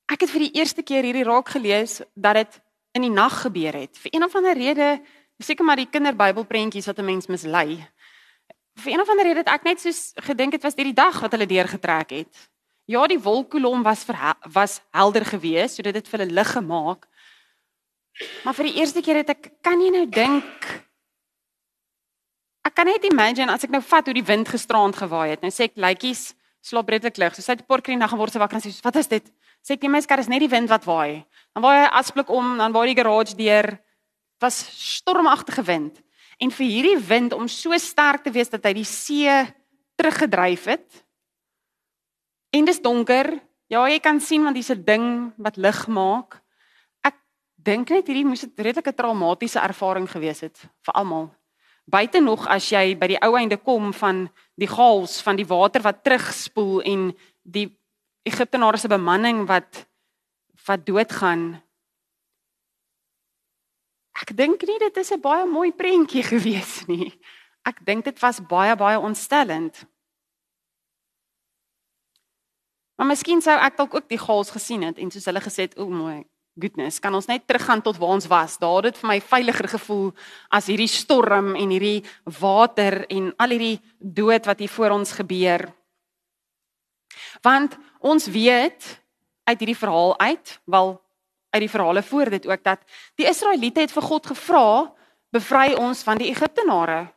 ek 0.08 0.24
het 0.24 0.32
vir 0.32 0.48
die 0.48 0.56
eerste 0.58 0.84
keer 0.88 1.06
hierdie 1.06 1.28
raak 1.28 1.52
gelees 1.52 2.00
dat 2.16 2.40
dit 2.40 2.60
in 2.98 3.06
die 3.06 3.14
nag 3.14 3.42
gebeur 3.44 3.76
het. 3.76 3.98
Vir 4.00 4.16
een 4.16 4.26
of 4.26 4.36
ander 4.40 4.56
rede, 4.58 4.88
seker 5.44 5.68
maar 5.68 5.80
die 5.80 5.90
kinderbybelprentjies 5.92 6.88
wat 6.88 7.00
'n 7.00 7.06
mens 7.06 7.28
mislei. 7.28 7.86
Vir 8.78 8.94
een 8.94 9.02
of 9.02 9.10
ander 9.10 9.26
rede 9.26 9.44
het 9.44 9.50
ek 9.50 9.64
net 9.64 9.80
soos 9.80 10.14
gedink 10.16 10.52
dit 10.52 10.64
was 10.64 10.76
hierdie 10.76 10.94
dag 10.94 11.20
wat 11.20 11.32
hulle 11.32 11.46
deurgetrek 11.46 12.10
het. 12.10 12.50
Ja, 12.86 13.06
die 13.08 13.20
wolkkolom 13.20 13.84
was 13.84 14.04
vir 14.04 14.16
was 14.54 14.82
helder 14.92 15.26
geweest, 15.26 15.76
so 15.76 15.82
dit 15.84 15.96
het 15.96 16.08
vir 16.08 16.20
hulle 16.20 16.34
lig 16.34 16.52
gemaak. 16.52 17.08
Maar 18.44 18.54
vir 18.54 18.66
die 18.66 18.80
eerste 18.80 19.02
keer 19.02 19.16
het 19.16 19.30
ek 19.30 19.52
kan 19.62 19.80
jy 19.82 19.90
nou 19.90 20.10
dink 20.10 20.87
Ek 22.68 22.76
kan 22.76 22.90
net 22.90 23.06
imagine 23.08 23.54
as 23.54 23.64
ek 23.64 23.72
nou 23.72 23.80
vat 23.80 24.10
hoe 24.10 24.16
die 24.18 24.26
wind 24.28 24.50
gisteraand 24.52 24.98
gewaai 25.00 25.32
het. 25.32 25.44
Nou 25.44 25.52
sê 25.54 25.70
ek 25.70 25.78
lykies 25.80 26.34
slaap 26.68 26.90
redelik 26.92 27.20
lig. 27.22 27.38
So 27.38 27.54
in 27.54 27.62
die 27.64 27.96
nag 27.96 28.12
geword 28.12 28.34
se 28.34 28.42
wakker 28.42 28.60
en 28.60 28.64
sê, 28.64 28.74
"Wat 28.84 28.96
is 28.96 29.08
dit?" 29.08 29.24
Sê 29.64 29.74
ek, 29.74 29.82
"Nee, 29.82 29.90
my 29.90 30.02
skar 30.02 30.20
is 30.20 30.28
net 30.28 30.40
die 30.40 30.50
wind 30.50 30.70
wat 30.70 30.84
waai." 30.84 31.26
Dan 31.56 31.64
waai 31.64 31.86
hy 31.86 31.90
asblik 31.92 32.30
om, 32.30 32.58
dan 32.58 32.74
waai 32.74 32.94
die 32.94 33.02
garage 33.02 33.36
deur. 33.36 33.80
Was 34.42 34.60
stormagtige 35.00 35.64
wind. 35.64 36.02
En 36.40 36.52
vir 36.52 36.68
hierdie 36.68 37.08
wind 37.08 37.34
om 37.34 37.48
so 37.48 37.72
sterk 37.78 38.24
te 38.24 38.32
wees 38.32 38.50
dat 38.50 38.64
hy 38.64 38.74
die 38.74 38.84
see 38.84 39.56
teruggedryf 39.96 40.66
het. 40.66 41.04
En 42.52 42.66
dis 42.66 42.82
donker. 42.82 43.40
Ja, 43.70 43.88
jy 43.88 44.00
kan 44.00 44.20
sien 44.20 44.44
want 44.44 44.56
dis 44.56 44.70
'n 44.70 44.84
ding 44.84 45.34
wat 45.38 45.58
lig 45.58 45.88
maak. 45.88 46.42
Ek 47.04 47.16
dink 47.56 47.90
net 47.90 48.08
hierdie 48.08 48.26
moes 48.26 48.44
'n 48.44 48.54
redelike 48.58 48.94
traumatiese 48.94 49.60
ervaring 49.60 50.10
gewees 50.10 50.42
het 50.42 50.58
vir 50.58 50.94
almal 50.94 51.32
buite 51.88 52.20
nog 52.20 52.48
as 52.52 52.68
jy 52.70 52.96
by 53.00 53.08
die 53.14 53.20
ou 53.24 53.36
einde 53.40 53.58
kom 53.58 53.94
van 53.96 54.28
die 54.60 54.68
chaos 54.68 55.22
van 55.24 55.40
die 55.40 55.48
water 55.48 55.84
wat 55.86 56.04
terugspoel 56.04 56.82
en 56.84 57.12
die 57.48 57.70
Egiptenare 58.28 58.78
se 58.78 58.92
bemanning 58.92 59.46
wat 59.48 59.86
wat 60.68 60.84
doodgaan. 60.84 61.62
Ek 64.20 64.34
dink 64.36 64.66
nie 64.68 64.80
dit 64.80 64.98
is 64.98 65.12
'n 65.14 65.22
baie 65.22 65.46
mooi 65.46 65.72
prentjie 65.72 66.24
gewees 66.34 66.86
nie. 66.88 67.14
Ek 67.64 67.86
dink 67.86 68.04
dit 68.04 68.20
was 68.20 68.44
baie 68.44 68.76
baie 68.76 69.00
ontstellend. 69.00 69.88
Maar 72.98 73.08
miskien 73.08 73.42
sou 73.42 73.56
ek 73.56 73.78
dalk 73.78 73.94
ook 73.94 74.10
die 74.10 74.20
chaos 74.20 74.50
gesien 74.52 74.82
het 74.82 74.98
en 74.98 75.12
soos 75.12 75.26
hulle 75.26 75.42
gesê 75.42 75.68
het, 75.70 75.78
o 75.78 75.88
mooi, 75.90 76.26
goodness, 76.60 77.00
kan 77.00 77.14
ons 77.14 77.28
net 77.30 77.46
teruggaan 77.48 77.82
tot 77.82 77.98
waar 77.98 78.16
ons 78.18 78.28
was. 78.28 78.58
Daar 78.58 78.82
het 78.82 78.94
dit 78.94 79.02
vir 79.02 79.10
my 79.12 79.18
veiliger 79.22 79.70
gevoel 79.70 80.12
as 80.50 80.70
hierdie 80.72 80.90
storm 80.92 81.56
en 81.56 81.74
hierdie 81.74 82.04
water 82.40 83.04
en 83.14 83.32
al 83.38 83.56
hierdie 83.56 83.80
dood 84.00 84.46
wat 84.50 84.60
hier 84.60 84.72
voor 84.72 84.98
ons 84.98 85.12
gebeur. 85.12 85.68
Want 87.46 87.78
ons 88.00 88.28
weet 88.28 88.88
uit 89.48 89.60
hierdie 89.60 89.78
verhaal 89.78 90.18
uit, 90.20 90.60
wel 90.66 90.96
uit 91.50 91.64
die 91.64 91.72
verhale 91.72 92.04
voor 92.04 92.30
dit 92.30 92.48
ook 92.48 92.64
dat 92.64 92.82
die 93.16 93.28
Israeliete 93.30 93.86
het 93.86 93.92
vir 93.92 94.04
God 94.04 94.26
gevra, 94.26 94.94
"Bevry 95.32 95.74
ons 95.74 96.04
van 96.04 96.18
die 96.18 96.30
Egiptenare." 96.30 97.14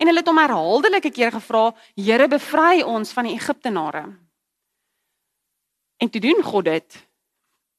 En 0.00 0.06
hulle 0.06 0.18
het 0.18 0.28
hom 0.28 0.38
herhaaldelike 0.38 1.10
kere 1.10 1.30
gevra, 1.30 1.74
"Here, 1.94 2.28
bevry 2.28 2.82
ons 2.82 3.12
van 3.12 3.24
die 3.24 3.34
Egiptenare." 3.34 4.04
En 5.96 6.10
toe 6.10 6.20
doen 6.20 6.42
God 6.42 6.64
dit 6.64 7.08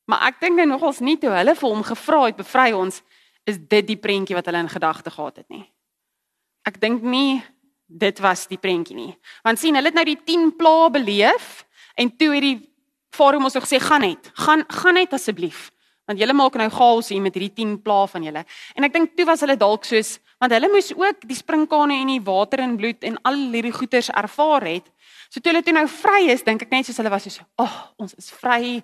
Maar 0.09 0.27
ek 0.31 0.41
dink 0.41 0.57
nou 0.57 0.67
nogals 0.73 0.99
nie 0.99 1.17
toe 1.21 1.31
hulle 1.33 1.55
vir 1.55 1.69
hom 1.69 1.83
gevra 1.85 2.25
het 2.27 2.39
bevry 2.39 2.71
ons 2.77 3.01
is 3.49 3.57
dit 3.57 3.87
die 3.87 3.97
prentjie 3.97 4.37
wat 4.37 4.45
hulle 4.49 4.61
in 4.63 4.69
gedagte 4.69 5.11
gehad 5.13 5.41
het 5.41 5.49
nie. 5.49 5.65
Ek 6.67 6.79
dink 6.81 7.03
nie 7.03 7.41
dit 7.91 8.19
was 8.23 8.45
die 8.47 8.59
prentjie 8.61 8.95
nie. 8.95 9.11
Want 9.43 9.59
sien, 9.59 9.75
hulle 9.75 9.91
het 9.91 9.97
nou 9.97 10.05
die 10.07 10.19
10 10.19 10.53
plaae 10.59 10.89
beleef 10.93 11.63
en 11.99 12.11
toe 12.15 12.33
het 12.35 12.45
die 12.45 12.57
Farao 13.11 13.41
mos 13.43 13.57
gesê 13.59 13.75
gaan 13.83 14.05
net, 14.05 14.29
gaan 14.39 14.63
gaan 14.71 14.95
net 14.95 15.11
asseblief. 15.13 15.67
Want 16.07 16.19
julle 16.21 16.33
maak 16.33 16.55
nou 16.55 16.69
chaos 16.71 17.09
hier 17.11 17.21
met 17.21 17.35
hierdie 17.35 17.53
10 17.59 17.73
plaae 17.83 18.07
van 18.07 18.23
julle. 18.23 18.43
En 18.75 18.87
ek 18.87 18.93
dink 18.95 19.17
toe 19.17 19.25
was 19.27 19.43
hulle 19.43 19.57
dalk 19.59 19.87
soos 19.87 20.17
want 20.41 20.55
hulle 20.55 20.71
moes 20.73 20.87
ook 20.97 21.27
die 21.29 21.37
sprinkane 21.37 21.99
en 22.01 22.09
die 22.09 22.23
water 22.25 22.63
en 22.63 22.73
bloed 22.79 23.03
en 23.05 23.19
al 23.29 23.37
hierdie 23.53 23.75
goeters 23.75 24.09
ervaar 24.09 24.63
het. 24.65 24.87
So 25.29 25.37
toe 25.37 25.51
hulle 25.51 25.61
toe 25.61 25.75
nou 25.75 25.85
vry 25.91 26.31
is, 26.33 26.41
dink 26.47 26.63
ek 26.65 26.71
net 26.73 26.87
soos 26.87 26.97
hulle 26.97 27.11
was 27.13 27.27
soos, 27.27 27.37
"Ag, 27.61 27.67
oh, 27.67 27.75
ons 28.01 28.15
is 28.17 28.31
vry. 28.31 28.81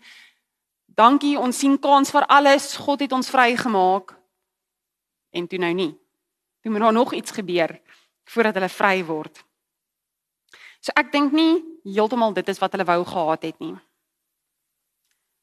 Dankie, 0.97 1.35
ons 1.37 1.53
sien 1.53 1.75
kans 1.77 2.09
vir 2.09 2.25
alles. 2.25 2.71
God 2.81 3.03
het 3.05 3.11
ons 3.13 3.29
vrygemaak. 3.29 4.15
En 5.29 5.45
toe 5.47 5.59
nou 5.61 5.73
nie. 5.77 5.91
Toe 6.65 6.71
moet 6.73 6.87
daar 6.87 6.95
nog 6.95 7.13
iets 7.13 7.31
gebeur 7.31 7.75
voordat 8.27 8.57
hulle 8.57 8.69
vry 8.69 9.03
word. 9.05 9.37
So 10.81 10.91
ek 10.97 11.13
dink 11.13 11.35
nie 11.37 11.61
heeltemal 11.85 12.33
dit 12.35 12.49
is 12.49 12.59
wat 12.59 12.73
hulle 12.73 12.87
wou 12.89 13.03
gehad 13.05 13.45
het 13.45 13.61
nie. 13.61 13.75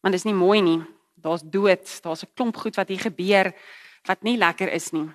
Want 0.03 0.13
dit 0.13 0.21
is 0.21 0.27
nie 0.29 0.37
mooi 0.37 0.59
nie. 0.61 0.83
Daar's 1.15 1.47
dood, 1.47 1.87
daar's 2.03 2.25
'n 2.25 2.35
klomp 2.35 2.57
goed 2.57 2.77
wat 2.77 2.89
hier 2.89 3.01
gebeur 3.01 3.55
wat 4.05 4.23
nie 4.23 4.37
lekker 4.37 4.69
is 4.69 4.91
nie. 4.93 5.09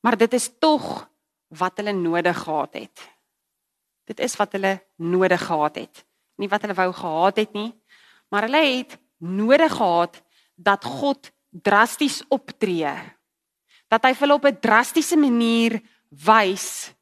Maar 0.00 0.16
dit 0.16 0.32
is 0.32 0.50
tog 0.58 1.08
wat 1.48 1.76
hulle 1.76 1.92
nodig 1.92 2.38
gehad 2.38 2.74
het. 2.74 3.10
Dit 4.04 4.18
is 4.20 4.36
wat 4.36 4.52
hulle 4.52 4.82
nodig 4.96 5.46
gehad 5.46 5.76
het 5.76 6.05
nie 6.36 6.48
wat 6.48 6.64
hulle 6.64 6.76
wou 6.76 6.90
gehad 6.92 7.36
het 7.36 7.52
nie, 7.56 7.70
maar 8.28 8.46
hulle 8.48 8.62
het 8.64 8.98
nodig 9.18 9.72
gehad 9.72 10.20
dat 10.54 10.84
God 10.84 11.30
drasties 11.50 12.22
optree. 12.28 12.92
Dat 13.88 14.04
hy 14.04 14.12
hulle 14.18 14.34
op 14.34 14.44
'n 14.44 14.60
drastiese 14.60 15.16
manier 15.16 15.80
wys 16.10 16.94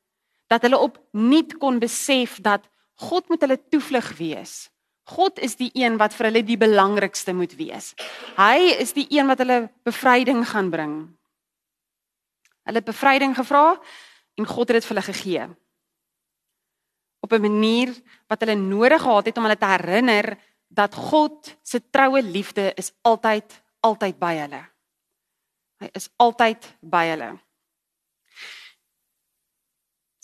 dat 0.46 0.62
hulle 0.62 0.78
opnuut 0.78 1.56
kon 1.58 1.78
besef 1.78 2.38
dat 2.40 2.68
God 2.94 3.28
moet 3.28 3.40
hulle 3.40 3.68
toevlug 3.68 4.16
wees. 4.16 4.70
God 5.02 5.38
is 5.38 5.56
die 5.56 5.70
een 5.74 5.96
wat 5.96 6.14
vir 6.14 6.26
hulle 6.26 6.44
die 6.44 6.56
belangrikste 6.56 7.32
moet 7.32 7.56
wees. 7.56 7.94
Hy 8.36 8.76
is 8.78 8.92
die 8.92 9.06
een 9.10 9.26
wat 9.26 9.38
hulle 9.38 9.70
bevryding 9.82 10.48
gaan 10.48 10.70
bring. 10.70 11.16
Hulle 12.64 12.82
bevryding 12.82 13.34
gevra 13.36 13.80
en 14.34 14.46
God 14.46 14.68
het 14.68 14.76
dit 14.76 14.84
vir 14.84 14.96
hulle 14.96 15.12
gegee 15.12 15.48
op 17.25 17.33
'n 17.33 17.40
manier 17.40 17.90
wat 18.28 18.40
hulle 18.40 18.54
nodig 18.54 19.02
gehad 19.02 19.26
het 19.26 19.37
om 19.38 19.47
hulle 19.49 19.59
te 19.59 19.73
herinner 19.73 20.37
dat 20.69 20.95
God 20.95 21.57
se 21.62 21.81
troue 21.90 22.23
liefde 22.23 22.73
is 22.76 22.93
altyd 23.02 23.62
altyd 23.81 24.19
by 24.19 24.35
hulle. 24.40 24.62
Hy 25.83 25.88
is 25.93 26.09
altyd 26.16 26.64
by 26.81 27.04
hulle. 27.12 27.31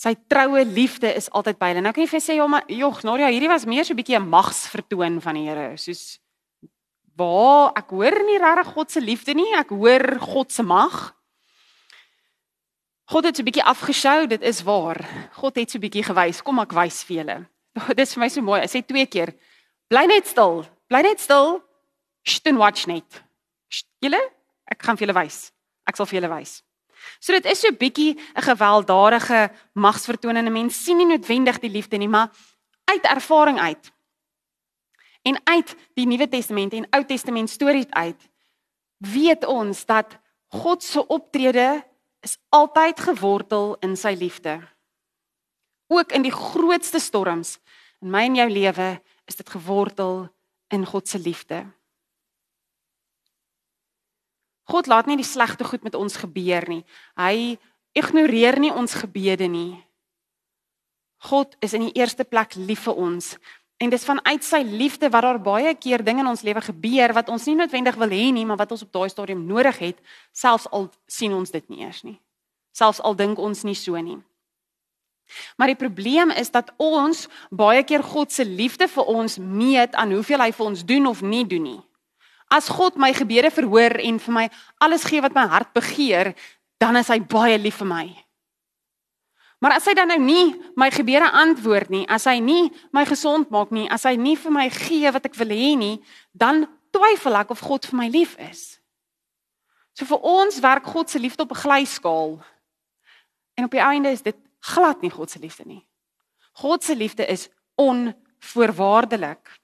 Sy 0.00 0.14
troue 0.33 0.64
liefde 0.64 1.12
is 1.12 1.28
altyd 1.30 1.59
by 1.61 1.69
hulle. 1.73 1.85
Nou 1.85 1.92
kan 1.92 2.04
jy 2.04 2.09
vir 2.09 2.25
sê 2.25 2.37
ja, 2.38 2.47
maar 2.49 2.64
jog, 2.73 3.02
Nadia, 3.04 3.28
hierdie 3.28 3.52
was 3.52 3.69
meer 3.69 3.85
so 3.85 3.92
'n 3.92 4.00
bietjie 4.00 4.16
'n 4.16 4.28
magsvertoon 4.28 5.21
van 5.21 5.35
die 5.35 5.49
Here, 5.49 5.76
soos 5.76 6.21
waar 7.16 7.73
ek 7.76 7.90
hoor 7.90 8.16
nie 8.25 8.38
regtig 8.38 8.73
God 8.73 8.90
se 8.90 9.00
liefde 9.00 9.35
nie, 9.35 9.52
ek 9.54 9.69
hoor 9.69 10.19
God 10.21 10.52
se 10.52 10.62
mag. 10.62 11.14
God 13.10 13.24
het 13.26 13.36
so 13.36 13.42
'n 13.42 13.50
bietjie 13.50 13.64
afgeskou, 13.66 14.26
dit 14.26 14.42
is 14.42 14.62
waar. 14.62 15.02
God 15.32 15.54
het 15.56 15.70
so 15.70 15.78
'n 15.78 15.80
bietjie 15.80 16.04
gewys, 16.04 16.42
kom 16.42 16.58
ek 16.58 16.72
wys 16.72 17.02
vir 17.04 17.16
julle. 17.16 17.46
Dit 17.96 17.98
is 18.06 18.14
vir 18.14 18.20
my 18.20 18.28
so 18.28 18.42
mooi. 18.42 18.60
Hy 18.60 18.66
sê 18.66 18.86
twee 18.86 19.06
keer: 19.06 19.34
Bly 19.88 20.06
net 20.06 20.26
stil. 20.26 20.64
Bly 20.88 21.02
net 21.02 21.20
stil. 21.20 21.62
Stin 22.22 22.56
watch 22.56 22.86
net. 22.86 23.22
Julle, 23.98 24.20
ek 24.70 24.82
gaan 24.82 24.96
vir 24.96 25.06
julle 25.06 25.18
wys. 25.24 25.52
Ek 25.86 25.96
sal 25.96 26.06
vir 26.06 26.20
julle 26.20 26.30
wys. 26.38 26.62
So 27.18 27.32
dit 27.32 27.46
is 27.46 27.60
so 27.60 27.68
'n 27.68 27.76
bietjie 27.76 28.16
'n 28.36 28.42
gewelddadige 28.42 29.50
magsvertoning. 29.74 30.46
'n 30.46 30.52
Mens 30.52 30.84
sien 30.84 30.96
nie 30.96 31.06
noodwendig 31.06 31.58
die 31.58 31.70
liefde 31.70 31.98
nie, 31.98 32.08
maar 32.08 32.30
uit 32.84 33.04
ervaring 33.04 33.58
uit. 33.58 33.92
En 35.22 35.40
uit 35.44 35.76
die 35.94 36.06
Nuwe 36.06 36.28
Testament 36.28 36.72
en 36.72 36.86
Ou 36.90 37.04
Testament 37.04 37.50
stories 37.50 37.90
uit 37.90 38.20
weet 38.98 39.46
ons 39.46 39.84
dat 39.84 40.18
God 40.48 40.82
se 40.82 41.06
optrede 41.06 41.89
is 42.20 42.36
altyd 42.48 43.00
gewortel 43.00 43.76
in 43.84 43.96
sy 43.96 44.14
liefde. 44.18 44.60
Ook 45.90 46.12
in 46.12 46.22
die 46.22 46.34
grootste 46.34 47.00
storms 47.00 47.58
in 48.00 48.12
my 48.12 48.24
en 48.28 48.38
jou 48.38 48.48
lewe 48.50 48.90
is 49.28 49.36
dit 49.36 49.50
gewortel 49.50 50.28
in 50.70 50.86
God 50.86 51.08
se 51.08 51.18
liefde. 51.18 51.64
God 54.70 54.86
laat 54.86 55.08
nie 55.10 55.18
die 55.18 55.26
slegte 55.26 55.66
goed 55.66 55.82
met 55.82 55.98
ons 55.98 56.20
gebeur 56.22 56.68
nie. 56.70 56.84
Hy 57.18 57.58
ignoreer 57.98 58.60
nie 58.62 58.70
ons 58.70 58.94
gebede 58.94 59.48
nie. 59.50 59.80
God 61.26 61.56
is 61.60 61.74
in 61.76 61.88
die 61.88 61.96
eerste 61.98 62.24
plek 62.24 62.54
lief 62.56 62.86
vir 62.86 62.96
ons 62.96 63.34
En 63.80 63.88
dis 63.88 64.04
vanuit 64.04 64.44
sy 64.44 64.60
liefde 64.66 65.08
wat 65.08 65.25
daar 65.25 65.38
baie 65.40 65.70
keer 65.75 66.04
dinge 66.04 66.20
in 66.20 66.28
ons 66.28 66.42
lewe 66.44 66.60
gebeur 66.60 67.14
wat 67.16 67.30
ons 67.32 67.46
nie 67.49 67.56
noodwendig 67.56 67.96
wil 67.96 68.12
hê 68.12 68.26
nie, 68.37 68.44
maar 68.44 68.60
wat 68.60 68.75
ons 68.76 68.84
op 68.84 68.92
daai 68.92 69.08
stadium 69.08 69.46
nodig 69.49 69.78
het, 69.80 70.02
selfs 70.37 70.68
al 70.68 70.90
sien 71.08 71.32
ons 71.32 71.50
dit 71.50 71.64
nie 71.72 71.87
eers 71.87 72.02
nie. 72.04 72.18
Selfs 72.76 73.00
al 73.00 73.16
dink 73.16 73.40
ons 73.40 73.64
nie 73.64 73.78
so 73.78 73.96
nie. 73.96 74.18
Maar 75.56 75.72
die 75.72 75.78
probleem 75.80 76.30
is 76.30 76.50
dat 76.52 76.75
ons 76.76 77.25
baie 77.49 77.80
keer 77.87 78.04
God 78.04 78.32
se 78.34 78.44
liefde 78.44 78.88
vir 78.90 79.08
ons 79.08 79.38
meet 79.38 79.94
aan 79.96 80.12
hoeveel 80.12 80.44
hy 80.44 80.50
vir 80.52 80.66
ons 80.66 80.84
doen 80.84 81.06
of 81.06 81.22
nie 81.22 81.46
doen 81.49 81.64
nie. 81.64 81.80
As 82.50 82.68
God 82.68 82.99
my 82.99 83.12
gebede 83.14 83.49
verhoor 83.54 83.96
en 84.02 84.18
vir 84.18 84.34
my 84.34 84.49
alles 84.82 85.06
gee 85.06 85.22
wat 85.22 85.37
my 85.37 85.46
hart 85.49 85.72
begeer, 85.72 86.34
dan 86.82 86.99
is 87.00 87.08
hy 87.08 87.20
baie 87.22 87.56
lief 87.56 87.78
vir 87.80 87.88
my. 87.88 88.06
Maar 89.60 89.76
as 89.76 89.84
hy 89.84 89.94
dan 89.94 90.08
nou 90.08 90.18
nie 90.20 90.54
my 90.80 90.88
gebede 90.92 91.28
antwoord 91.36 91.90
nie, 91.92 92.06
as 92.08 92.24
hy 92.24 92.38
nie 92.40 92.70
my 92.96 93.04
gesond 93.04 93.50
maak 93.52 93.72
nie, 93.76 93.86
as 93.92 94.06
hy 94.08 94.14
nie 94.16 94.36
vir 94.40 94.54
my 94.56 94.66
gee 94.72 95.10
wat 95.12 95.28
ek 95.28 95.36
wil 95.36 95.52
hê 95.52 95.74
nie, 95.76 95.96
dan 96.32 96.64
twyfel 96.96 97.36
ek 97.42 97.52
of 97.52 97.60
God 97.60 97.84
vir 97.90 97.98
my 98.00 98.08
lief 98.08 98.38
is. 98.40 98.80
So 99.92 100.08
vir 100.08 100.24
ons 100.24 100.62
werk 100.64 100.88
God 100.88 101.12
se 101.12 101.20
liefde 101.20 101.44
op 101.44 101.52
'n 101.52 101.60
glyskaal. 101.60 102.40
En 103.54 103.64
op 103.64 103.70
die 103.70 103.84
einde 103.84 104.08
is 104.08 104.22
dit 104.22 104.36
glad 104.60 105.02
nie 105.02 105.10
God 105.10 105.30
se 105.30 105.38
liefde 105.38 105.64
nie. 105.66 105.86
God 106.52 106.84
se 106.84 106.96
liefde 106.96 107.26
is 107.26 107.48
onvoorwaardelik. 107.76 109.60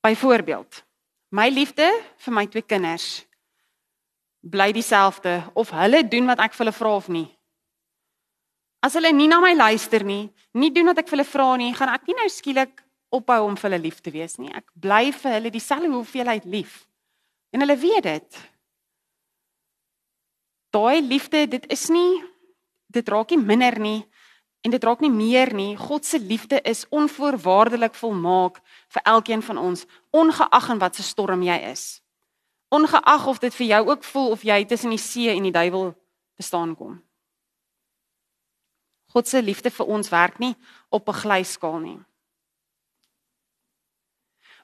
Byvoorbeeld, 0.00 0.84
my 1.30 1.48
liefde 1.50 1.86
vir 2.24 2.34
my 2.34 2.46
twee 2.50 2.66
kinders 2.66 3.24
bly 4.40 4.70
dieselfde 4.72 5.42
of 5.54 5.70
hulle 5.76 6.02
doen 6.08 6.26
wat 6.30 6.40
ek 6.40 6.54
vir 6.56 6.64
hulle 6.64 6.76
vra 6.76 6.94
of 6.96 7.08
nie. 7.12 7.28
As 8.80 8.96
hulle 8.96 9.12
nie 9.12 9.28
na 9.28 9.40
my 9.44 9.52
luister 9.52 10.04
nie, 10.06 10.30
nie 10.56 10.70
doen 10.72 10.88
wat 10.88 11.02
ek 11.02 11.10
vir 11.10 11.18
hulle 11.18 11.28
vra 11.28 11.50
nie, 11.60 11.74
gaan 11.76 11.92
ek 11.92 12.08
nie 12.08 12.16
nou 12.16 12.28
skielik 12.32 12.80
ophou 13.12 13.42
om 13.44 13.58
vir 13.58 13.68
hulle 13.68 13.82
lief 13.84 14.00
te 14.00 14.12
wees 14.14 14.38
nie. 14.40 14.48
Ek 14.56 14.64
bly 14.72 15.10
vir 15.12 15.36
hulle 15.36 15.52
dieselfde 15.52 15.92
hoeveelheid 15.92 16.46
lief. 16.48 16.86
En 17.52 17.60
hulle 17.60 17.76
weet 17.76 18.06
dit. 18.06 18.40
Daai 20.72 21.02
liefde, 21.02 21.44
dit 21.50 21.66
is 21.68 21.88
nie 21.92 22.22
dit 22.90 23.06
raak 23.08 23.30
nie 23.30 23.38
minder 23.38 23.76
nie 23.78 24.00
en 24.66 24.72
dit 24.74 24.84
raak 24.84 25.00
nie 25.04 25.12
meer 25.12 25.52
nie. 25.54 25.76
God 25.78 26.04
se 26.04 26.18
liefde 26.18 26.60
is 26.68 26.84
onvoorwaardelik 26.90 27.94
volmaak 27.94 28.58
vir 28.90 29.02
elkeen 29.06 29.42
van 29.42 29.58
ons, 29.58 29.86
ongeag 30.10 30.68
in 30.74 30.80
watter 30.82 31.04
storm 31.04 31.42
jy 31.46 31.56
is. 31.70 32.02
Ongeag 32.74 33.26
of 33.26 33.38
dit 33.42 33.54
vir 33.54 33.66
jou 33.66 33.82
ook 33.88 34.04
voel 34.04 34.30
of 34.34 34.42
jy 34.46 34.64
tussen 34.66 34.90
die 34.94 35.02
see 35.02 35.30
en 35.30 35.46
die 35.46 35.54
duiwel 35.54 35.92
te 36.38 36.46
staan 36.46 36.74
kom. 36.78 36.98
God 39.10 39.28
se 39.28 39.42
liefde 39.42 39.70
vir 39.74 39.86
ons 39.86 40.10
werk 40.10 40.38
nie 40.38 40.54
op 40.88 41.08
'n 41.08 41.20
glyskaal 41.22 41.78
nie. 41.78 41.98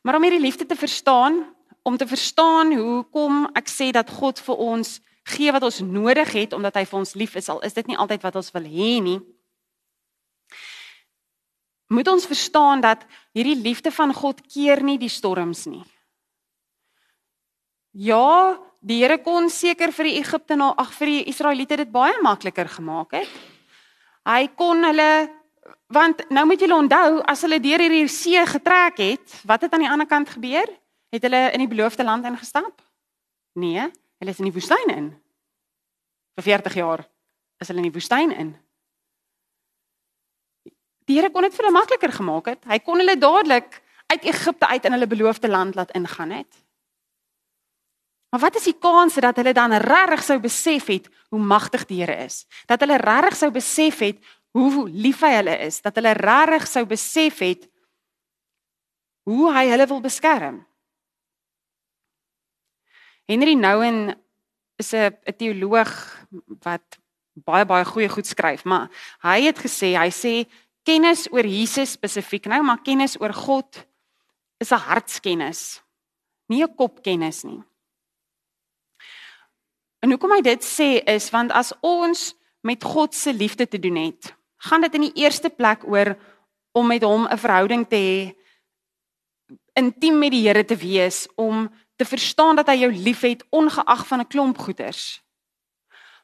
Maar 0.02 0.14
om 0.14 0.22
hierdie 0.22 0.40
liefde 0.40 0.66
te 0.66 0.76
verstaan, 0.76 1.54
om 1.82 1.96
te 1.96 2.06
verstaan 2.06 2.72
hoe 2.74 3.04
kom 3.10 3.46
ek 3.54 3.68
sê 3.68 3.90
dat 3.90 4.10
God 4.10 4.38
vir 4.40 4.56
ons 4.56 5.00
gee 5.24 5.52
wat 5.52 5.62
ons 5.62 5.80
nodig 5.80 6.32
het 6.32 6.52
omdat 6.52 6.74
hy 6.74 6.84
vir 6.84 6.98
ons 6.98 7.14
lief 7.14 7.34
is, 7.34 7.48
al 7.48 7.60
is 7.60 7.72
dit 7.72 7.86
nie 7.86 7.96
altyd 7.96 8.22
wat 8.22 8.36
ons 8.36 8.50
wil 8.50 8.62
hê 8.62 9.02
nie 9.02 9.20
moet 11.92 12.08
ons 12.08 12.26
verstaan 12.26 12.80
dat 12.82 13.04
hierdie 13.36 13.58
liefde 13.62 13.92
van 13.94 14.14
God 14.14 14.40
keer 14.50 14.82
nie 14.82 14.98
die 14.98 15.12
storms 15.12 15.66
nie. 15.70 15.84
Ja, 17.96 18.58
die 18.80 19.00
Here 19.00 19.18
kon 19.22 19.48
seker 19.50 19.92
vir 19.94 20.10
die 20.10 20.18
Egiptenaar, 20.20 20.74
ag 20.76 20.92
vir 20.98 21.12
die 21.12 21.22
Israeliete 21.30 21.78
dit 21.80 21.92
baie 21.92 22.16
makliker 22.22 22.68
gemaak 22.68 23.16
het. 23.16 23.30
Hy 24.26 24.48
kon 24.58 24.84
hulle 24.84 25.10
want 25.90 26.24
nou 26.34 26.42
moet 26.50 26.60
julle 26.60 26.74
onthou 26.74 27.20
as 27.30 27.44
hulle 27.46 27.60
deur 27.62 27.82
hierdie 27.82 28.08
see 28.10 28.42
getrek 28.50 28.98
het, 28.98 29.38
wat 29.46 29.62
het 29.62 29.74
aan 29.74 29.84
die 29.86 29.90
ander 29.90 30.08
kant 30.10 30.30
gebeur? 30.34 30.66
Het 31.14 31.22
hulle 31.26 31.42
in 31.54 31.62
die 31.62 31.70
beloofde 31.70 32.04
land 32.04 32.26
ingestap? 32.26 32.82
Nee, 33.54 33.86
hulle 34.20 34.34
is 34.34 34.42
in 34.42 34.48
die 34.50 34.54
woestyn 34.54 34.92
in. 34.92 35.10
Vir 36.36 36.48
40 36.50 36.78
jaar 36.82 37.06
is 37.62 37.70
hulle 37.70 37.80
in 37.80 37.88
die 37.88 37.94
woestyn 37.94 38.34
in. 38.34 38.54
Die 41.06 41.16
Here 41.16 41.30
kon 41.30 41.46
dit 41.46 41.54
vir 41.54 41.68
hulle 41.68 41.78
makliker 41.78 42.12
gemaak 42.12 42.48
het. 42.50 42.62
Hy 42.66 42.78
kon 42.82 42.98
hulle 42.98 43.16
dadelik 43.18 43.80
uit 44.10 44.24
Egipte 44.26 44.66
uit 44.66 44.86
in 44.86 44.96
hulle 44.96 45.10
beloofde 45.10 45.48
land 45.50 45.74
laat 45.78 45.94
ingaan 45.94 46.30
het. 46.30 46.62
Maar 48.30 48.40
wat 48.40 48.58
is 48.58 48.66
die 48.68 48.78
kans 48.78 49.14
dat 49.22 49.38
hulle 49.38 49.54
dan 49.54 49.72
regtig 49.72 50.24
sou 50.26 50.38
besef 50.42 50.90
het 50.90 51.06
hoe 51.30 51.40
magtig 51.40 51.86
die 51.86 52.02
Here 52.02 52.16
is? 52.24 52.44
Dat 52.66 52.82
hulle 52.82 52.98
regtig 52.98 53.38
sou 53.38 53.50
besef 53.54 54.02
het 54.02 54.18
hoe 54.56 54.88
lief 54.90 55.22
hy 55.22 55.34
hulle 55.36 55.56
is, 55.66 55.80
dat 55.84 55.94
hulle 55.98 56.14
regtig 56.18 56.66
sou 56.68 56.84
besef 56.88 57.38
het 57.44 57.68
hoe 59.26 59.50
hy 59.54 59.66
hulle 59.70 59.86
wil 59.86 60.02
beskerm. 60.02 60.60
Henry 63.26 63.54
Nouwen 63.54 64.14
is 64.78 64.92
'n 64.94 65.14
teoloog 65.36 65.92
wat 66.62 66.98
baie 67.32 67.66
baie 67.66 67.84
goeie 67.84 68.08
goed 68.08 68.26
skryf, 68.26 68.64
maar 68.64 68.88
hy 69.22 69.42
het 69.42 69.58
gesê, 69.58 69.96
hy 69.96 70.10
sê 70.10 70.46
kennis 70.86 71.26
oor 71.32 71.46
Jesus 71.46 71.96
spesifiek 71.96 72.46
nou, 72.50 72.62
maar 72.62 72.82
kennis 72.86 73.16
oor 73.20 73.34
God 73.34 73.82
is 74.62 74.70
'n 74.72 74.86
hartskennis, 74.88 75.82
nie 76.48 76.62
'n 76.62 76.74
kopkennis 76.74 77.44
nie. 77.44 77.62
En 80.02 80.10
hoekom 80.10 80.30
hy 80.30 80.42
dit 80.42 80.62
sê 80.62 81.02
is 81.06 81.30
want 81.30 81.52
as 81.52 81.72
ons 81.82 82.34
met 82.62 82.84
God 82.84 83.14
se 83.14 83.32
liefde 83.32 83.66
te 83.66 83.78
doen 83.78 83.96
het, 83.96 84.34
gaan 84.56 84.80
dit 84.80 84.94
in 84.94 85.00
die 85.00 85.22
eerste 85.24 85.50
plek 85.50 85.84
oor 85.84 86.16
om 86.72 86.86
met 86.86 87.02
hom 87.02 87.26
'n 87.26 87.38
verhouding 87.38 87.88
te 87.88 87.96
hê, 87.96 88.34
intiem 89.74 90.18
met 90.18 90.30
die 90.30 90.46
Here 90.46 90.64
te 90.64 90.76
wees, 90.76 91.28
om 91.36 91.70
te 91.96 92.04
verstaan 92.04 92.56
dat 92.56 92.66
hy 92.66 92.80
jou 92.84 92.92
liefhet 92.92 93.44
ongeag 93.50 94.06
van 94.06 94.20
'n 94.20 94.28
klomp 94.28 94.58
goeders. 94.58 95.22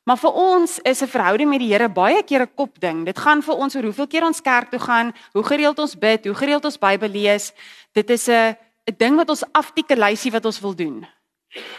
Maar 0.02 0.18
vir 0.18 0.32
ons 0.32 0.78
is 0.82 1.02
'n 1.02 1.06
verhouding 1.06 1.48
met 1.48 1.58
die 1.58 1.72
Here 1.72 1.88
baie 1.88 2.22
keer 2.22 2.42
'n 2.42 2.54
kopding. 2.54 3.04
Dit 3.04 3.18
gaan 3.18 3.42
vir 3.42 3.54
ons 3.54 3.76
oor 3.76 3.82
hoeveel 3.82 4.06
keer 4.06 4.24
ons 4.24 4.40
kerk 4.40 4.70
toe 4.70 4.80
gaan, 4.80 5.14
hoe 5.32 5.44
gereeld 5.44 5.78
ons 5.78 5.98
bid, 5.98 6.24
hoe 6.24 6.34
gereeld 6.34 6.64
ons 6.64 6.78
Bybel 6.78 7.08
lees. 7.08 7.52
Dit 7.92 8.10
is 8.10 8.28
'n 8.28 8.56
'n 8.86 8.96
ding 8.96 9.16
wat 9.16 9.28
ons 9.28 9.44
aftieke 9.52 9.96
lysie 9.96 10.30
wat 10.30 10.44
ons 10.44 10.60
wil 10.60 10.74
doen. 10.74 11.06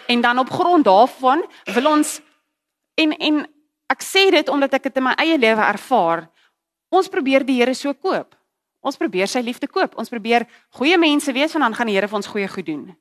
En 0.08 0.22
dan 0.22 0.40
op 0.40 0.50
grond 0.50 0.86
daarvan 0.86 1.44
wil 1.66 1.92
ons 1.92 2.22
en 2.96 3.12
en 3.18 3.48
ek 3.88 4.04
sê 4.04 4.30
dit 4.32 4.50
omdat 4.50 4.74
ek 4.74 4.84
dit 4.84 4.98
in 4.98 5.04
my 5.04 5.14
eie 5.18 5.38
lewe 5.38 5.62
ervaar. 5.62 6.30
Ons 6.90 7.08
probeer 7.08 7.46
die 7.46 7.60
Here 7.60 7.74
so 7.74 7.94
koop. 7.94 8.36
Ons 8.82 8.98
probeer 8.98 9.28
sy 9.28 9.40
liefde 9.40 9.68
koop. 9.68 9.98
Ons 9.98 10.10
probeer 10.10 10.48
goeie 10.70 10.98
mense 10.98 11.32
wees 11.32 11.54
want 11.54 11.64
dan 11.64 11.76
gaan 11.76 11.88
die 11.88 11.96
Here 11.96 12.08
vir 12.08 12.16
ons 12.16 12.28
goeie 12.28 12.48
goed 12.48 12.66
doen. 12.66 12.98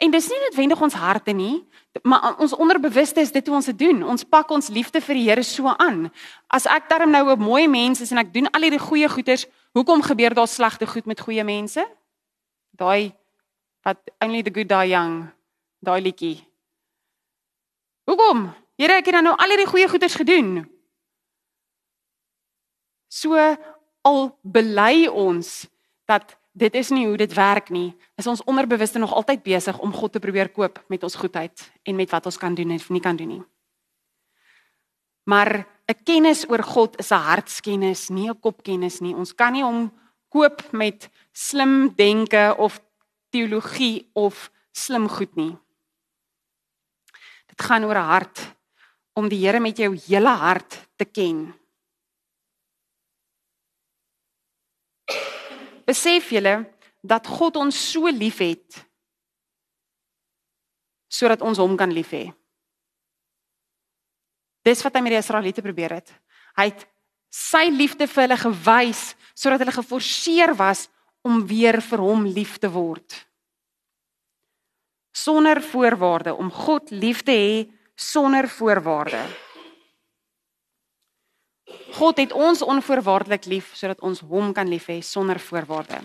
En 0.00 0.10
dis 0.10 0.28
nie 0.32 0.38
noodwendig 0.40 0.80
ons 0.80 0.94
harte 0.96 1.32
nie, 1.36 1.60
maar 2.08 2.38
ons 2.40 2.54
onderbewuste 2.56 3.20
is 3.20 3.32
dit 3.34 3.46
hoe 3.46 3.56
ons 3.58 3.68
dit 3.68 3.78
doen. 3.78 4.00
Ons 4.08 4.24
pak 4.24 4.48
ons 4.50 4.70
liefde 4.72 5.02
vir 5.04 5.18
die 5.18 5.24
Here 5.28 5.42
so 5.44 5.68
aan. 5.76 6.06
As 6.48 6.64
ek 6.64 6.88
darm 6.88 7.12
nou 7.12 7.36
'n 7.36 7.38
mooi 7.38 7.68
mens 7.68 8.00
is 8.00 8.10
en 8.10 8.18
ek 8.18 8.32
doen 8.32 8.48
al 8.50 8.62
hierdie 8.62 8.80
goeie 8.80 9.08
goeders, 9.08 9.46
hoekom 9.76 10.02
gebeur 10.02 10.34
daar 10.34 10.48
slegte 10.48 10.86
goed 10.86 11.06
met 11.06 11.20
goeie 11.20 11.44
mense? 11.44 11.84
Daai 12.72 13.12
wat 13.84 13.98
only 14.20 14.42
the 14.42 14.50
good 14.50 14.68
die 14.68 14.88
young, 14.88 15.28
daai 15.80 16.00
liedjie. 16.00 16.46
Hoekom? 18.04 18.54
Here, 18.76 18.96
ek 18.96 19.06
het 19.06 19.22
nou 19.22 19.36
al 19.36 19.48
hierdie 19.48 19.68
goeie 19.68 19.88
goeders 19.88 20.14
gedoen. 20.14 20.64
So 23.08 23.36
al 24.02 24.38
bely 24.42 25.06
ons 25.06 25.68
dat 26.08 26.39
dit 26.52 26.74
is 26.74 26.90
nie 26.90 27.06
hoe 27.06 27.16
dit 27.16 27.32
werk 27.34 27.70
nie. 27.70 27.94
Is 28.16 28.26
ons 28.26 28.44
onderbewuste 28.44 28.98
nog 28.98 29.14
altyd 29.14 29.42
besig 29.42 29.78
om 29.78 29.92
God 29.92 30.12
te 30.12 30.18
probeer 30.22 30.48
koop 30.48 30.82
met 30.88 31.02
ons 31.02 31.14
goedheid 31.14 31.72
en 31.82 31.96
met 31.96 32.10
wat 32.10 32.26
ons 32.26 32.38
kan 32.38 32.54
doen 32.54 32.70
en 32.70 32.80
nie 32.88 33.00
kan 33.00 33.16
doen 33.16 33.28
nie. 33.28 33.42
Maar 35.24 35.66
'n 35.86 36.02
kennis 36.04 36.48
oor 36.48 36.62
God 36.62 36.98
is 36.98 37.10
'n 37.10 37.14
hartskennis, 37.14 38.08
nie 38.08 38.28
'n 38.28 38.40
kopkennis 38.40 39.00
nie. 39.00 39.14
Ons 39.14 39.34
kan 39.34 39.52
nie 39.52 39.62
hom 39.62 39.92
koop 40.28 40.72
met 40.72 41.08
slim 41.32 41.94
denke 41.94 42.54
of 42.58 42.80
teologie 43.30 44.10
of 44.12 44.50
slim 44.72 45.08
goed 45.08 45.36
nie. 45.36 45.56
Dit 47.46 47.62
gaan 47.62 47.84
oor 47.84 47.98
'n 47.98 48.10
hart 48.14 48.54
om 49.12 49.28
die 49.28 49.46
Here 49.46 49.60
met 49.60 49.76
jou 49.76 49.96
hele 50.06 50.28
hart 50.28 50.88
te 50.96 51.04
ken. 51.04 51.54
Besef 55.90 56.30
julle 56.30 56.60
dat 57.02 57.26
God 57.26 57.58
ons 57.58 57.74
so 57.74 58.10
liefhet 58.12 58.84
sodat 61.10 61.42
ons 61.42 61.58
hom 61.58 61.74
kan 61.74 61.90
lief 61.90 62.12
hê. 62.14 62.28
Dis 64.62 64.82
wat 64.84 64.94
hy 64.94 65.02
met 65.02 65.16
die 65.16 65.18
Israeliete 65.18 65.64
probeer 65.64 65.96
het. 65.98 66.12
Hy 66.54 66.68
het 66.68 66.84
sy 67.34 67.64
liefde 67.72 68.06
vir 68.06 68.26
hulle 68.26 68.38
gewys 68.38 69.02
sodat 69.34 69.64
hulle 69.64 69.74
geforseer 69.74 70.54
was 70.54 70.86
om 71.26 71.42
weer 71.48 71.80
vir 71.82 72.04
hom 72.04 72.24
lief 72.28 72.58
te 72.62 72.70
word. 72.70 73.16
Sonder 75.10 75.58
voorwaarde 75.64 76.36
om 76.38 76.52
God 76.54 76.92
lief 76.94 77.24
te 77.26 77.34
hê 77.34 77.54
sonder 77.98 78.48
voorwaarde. 78.48 79.24
God 81.92 82.18
het 82.18 82.32
ons 82.32 82.62
onvoorwaardelik 82.62 83.44
lief 83.44 83.74
sodat 83.74 84.00
ons 84.00 84.20
hom 84.20 84.52
kan 84.52 84.68
lief 84.68 84.86
hê 84.90 85.00
sonder 85.02 85.38
voorwaarde. 85.38 86.00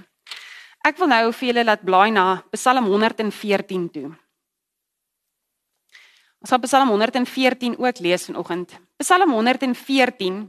Ek 0.86 1.00
wil 1.02 1.10
nou 1.10 1.32
vir 1.34 1.48
julle 1.50 1.64
laat 1.66 1.82
blaai 1.86 2.12
na 2.14 2.44
Psalm 2.54 2.86
114 2.86 3.90
toe. 3.90 4.10
Ons 6.46 6.54
gaan 6.54 6.62
Psalm 6.62 6.92
114 6.94 7.78
ook 7.82 8.00
lees 8.06 8.28
vanoggend. 8.30 8.76
Psalm 9.02 9.32
114 9.34 10.44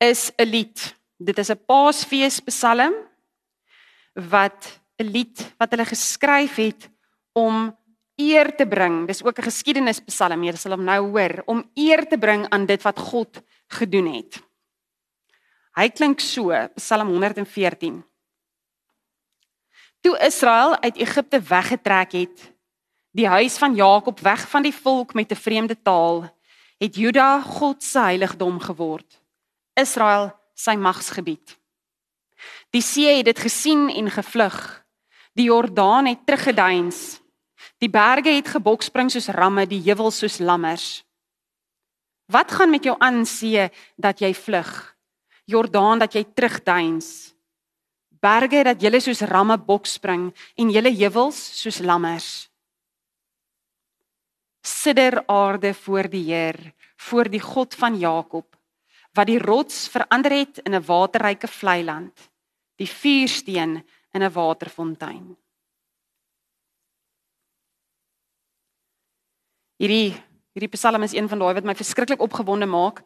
is 0.00 0.32
'n 0.36 0.48
lied. 0.50 0.96
Dit 1.18 1.38
is 1.38 1.50
'n 1.50 1.64
Paasfees 1.66 2.40
Psalm 2.40 2.94
wat 4.14 4.80
'n 4.98 5.06
lied 5.06 5.54
wat 5.58 5.70
hulle 5.70 5.84
geskryf 5.84 6.56
het 6.56 6.90
om 7.32 7.76
eer 8.20 8.52
te 8.56 8.66
bring. 8.68 9.06
Dis 9.08 9.24
ook 9.24 9.38
'n 9.38 9.48
geskiedenispsalm, 9.48 10.44
jy 10.44 10.56
sal 10.56 10.72
hom 10.72 10.84
nou 10.84 11.10
hoor, 11.10 11.42
om 11.46 11.70
eer 11.74 12.06
te 12.08 12.18
bring 12.18 12.46
aan 12.50 12.66
dit 12.66 12.82
wat 12.82 12.98
God 12.98 13.42
gedoen 13.68 14.14
het. 14.14 14.42
Hy 15.76 15.88
klink 15.88 16.20
so, 16.20 16.50
Psalm 16.76 17.08
114. 17.08 18.04
Toe 20.00 20.18
Israel 20.18 20.80
uit 20.80 20.96
Egipte 20.96 21.40
weggetrek 21.40 22.12
het, 22.12 22.52
die 23.12 23.28
huis 23.28 23.58
van 23.58 23.74
Jakob 23.74 24.20
weg 24.20 24.48
van 24.48 24.62
die 24.62 24.74
volk 24.74 25.14
met 25.14 25.30
'n 25.30 25.36
vreemde 25.36 25.82
taal, 25.82 26.38
het 26.78 26.96
Juda 26.96 27.40
God 27.40 27.82
se 27.82 27.98
heiligdom 27.98 28.60
geword. 28.60 29.20
Israel 29.74 30.32
sy 30.54 30.74
magsgebied. 30.74 31.60
Die 32.70 32.82
see 32.82 33.16
het 33.16 33.24
dit 33.24 33.38
gesien 33.38 33.90
en 33.90 34.10
gevlug. 34.10 34.84
Die 35.34 35.44
Jordaan 35.44 36.06
het 36.06 36.26
teruggeduins. 36.26 37.19
Die 37.80 37.88
berge 37.88 38.34
het 38.36 38.48
gebokspring 38.48 39.10
soos 39.10 39.30
ramme, 39.32 39.66
die 39.66 39.80
heuwels 39.80 40.20
soos 40.20 40.38
lammers. 40.38 41.02
Wat 42.30 42.52
gaan 42.52 42.70
met 42.70 42.84
jou 42.84 42.94
aan 43.00 43.24
see 43.26 43.70
dat 43.96 44.20
jy 44.20 44.34
vlug? 44.36 44.70
Jordaan 45.50 45.98
dat 45.98 46.14
jy 46.14 46.24
terugduins. 46.24 47.34
Berge 48.20 48.62
dat 48.68 48.82
julle 48.82 49.00
soos 49.00 49.24
ramme 49.26 49.56
bokspring 49.58 50.28
en 50.60 50.70
julle 50.70 50.92
heuwels 50.92 51.40
soos 51.62 51.80
lammers 51.80 52.50
sidder 54.62 55.22
aarde 55.26 55.74
voor 55.74 56.08
die 56.08 56.24
Heer, 56.24 56.72
voor 56.96 57.28
die 57.28 57.40
God 57.40 57.74
van 57.74 57.98
Jakob, 57.98 58.56
wat 59.12 59.26
die 59.26 59.38
rots 59.38 59.88
verander 59.88 60.32
het 60.32 60.58
in 60.58 60.74
'n 60.74 60.84
waterryke 60.84 61.48
vlei 61.48 61.84
land, 61.84 62.30
die 62.76 62.88
vuursteen 62.88 63.86
in 64.12 64.22
'n 64.22 64.32
waterfontein. 64.32 65.36
Hierdie 69.80 70.12
hierdie 70.52 70.72
Psalm 70.74 71.06
is 71.06 71.14
een 71.16 71.28
van 71.30 71.40
daai 71.40 71.54
wat 71.56 71.64
my 71.64 71.74
verskriklik 71.78 72.20
opgewonde 72.20 72.66
maak 72.68 73.00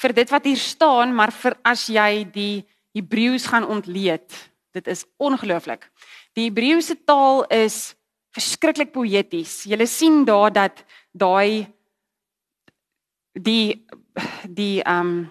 vir 0.00 0.12
dit 0.14 0.30
wat 0.30 0.44
hier 0.44 0.60
staan, 0.60 1.14
maar 1.14 1.32
vir 1.32 1.56
as 1.66 1.86
jy 1.88 2.24
die 2.30 2.66
Hebreëus 2.94 3.46
gaan 3.50 3.66
ontleed. 3.70 4.26
Dit 4.74 4.86
is 4.90 5.04
ongelooflik. 5.18 5.86
Die 6.36 6.48
Hebreëse 6.48 6.98
taal 7.06 7.44
is 7.54 7.94
verskriklik 8.34 8.92
poëties. 8.94 9.64
Jy 9.66 9.86
sien 9.90 10.24
daar 10.26 10.52
dat 10.52 10.84
daai 11.12 11.66
die 13.32 13.86
die 14.44 14.82
ehm 14.82 15.06
um, 15.06 15.28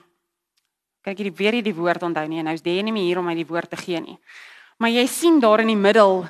kyk 1.06 1.22
hierdie 1.22 1.38
weer 1.38 1.56
hierdie 1.60 1.78
woord 1.78 2.04
onthou 2.04 2.26
nie 2.28 2.42
en 2.42 2.50
nou's 2.50 2.62
daar 2.62 2.84
nie 2.84 2.94
meer 2.94 3.08
hier 3.08 3.20
om 3.22 3.26
my 3.30 3.36
die 3.38 3.48
woord 3.48 3.70
te 3.72 3.78
gee 3.80 4.02
nie. 4.02 4.18
Maar 4.80 4.92
jy 4.92 5.06
sien 5.08 5.40
daar 5.40 5.64
in 5.64 5.72
die 5.72 5.80
middel 5.80 6.26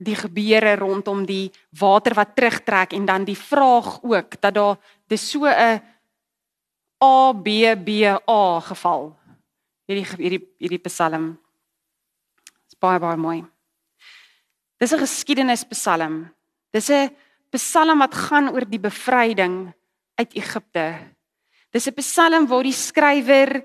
die 0.00 0.16
gebeure 0.16 0.76
rondom 0.80 1.26
die 1.28 1.50
water 1.76 2.16
wat 2.16 2.32
terugtrek 2.34 2.94
en 2.96 3.04
dan 3.04 3.24
die 3.28 3.36
vraag 3.36 4.00
ook 4.02 4.40
dat 4.40 4.54
daar 4.54 4.76
dis 5.06 5.30
so 5.30 5.44
'n 5.44 5.80
A 7.04 7.32
B 7.32 7.76
B 7.84 7.88
A 8.28 8.60
geval. 8.60 9.16
Hierdie 9.86 10.06
hierdie 10.16 10.44
hierdie 10.58 10.84
Psalm. 10.88 11.38
Dis 12.68 12.78
baie 12.78 12.98
baie 12.98 13.16
mooi. 13.16 13.44
Dis 14.78 14.92
'n 14.92 14.98
geskiedenispsalm. 14.98 16.32
Dis 16.72 16.88
'n 16.90 17.10
psalm 17.50 17.98
wat 17.98 18.14
gaan 18.14 18.48
oor 18.48 18.64
die 18.64 18.80
bevryding 18.80 19.72
uit 20.14 20.34
Egipte. 20.34 20.98
Dis 21.70 21.86
'n 21.86 21.94
psalm 21.94 22.46
waar 22.46 22.62
die 22.62 22.72
skrywer 22.72 23.64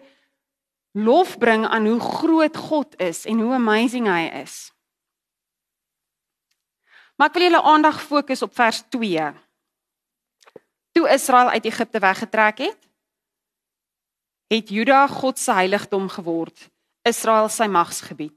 lof 0.91 1.37
bring 1.37 1.65
aan 1.67 1.87
hoe 1.87 1.99
groot 1.99 2.57
God 2.57 2.99
is 2.99 3.25
en 3.25 3.39
hoe 3.39 3.53
amazing 3.53 4.07
hy 4.07 4.41
is. 4.41 4.74
Maar 7.15 7.31
ek 7.31 7.37
wil 7.37 7.47
julle 7.47 7.61
aandag 7.63 8.01
fokus 8.03 8.41
op 8.43 8.55
vers 8.55 8.81
2. 8.91 9.29
Toe 10.95 11.05
Israel 11.11 11.53
uit 11.55 11.67
Egipte 11.67 11.99
weggetrek 11.99 12.57
het, 12.57 12.81
het 14.51 14.69
Juda 14.69 15.07
God 15.07 15.39
se 15.39 15.53
heiligdom 15.55 16.09
geword, 16.11 16.67
Israel 17.07 17.49
sy 17.49 17.67
magsgebied. 17.71 18.35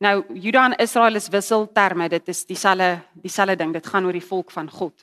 Nou 0.00 0.24
Juda 0.32 0.64
en 0.70 0.78
Israel 0.80 1.20
is 1.20 1.28
wisselterme, 1.28 2.08
dit 2.08 2.28
is 2.32 2.46
dieselfde 2.48 3.02
dieselfde 3.20 3.56
ding, 3.60 3.72
dit 3.76 3.86
gaan 3.86 4.08
oor 4.08 4.16
die 4.16 4.24
volk 4.24 4.50
van 4.50 4.70
God. 4.70 4.96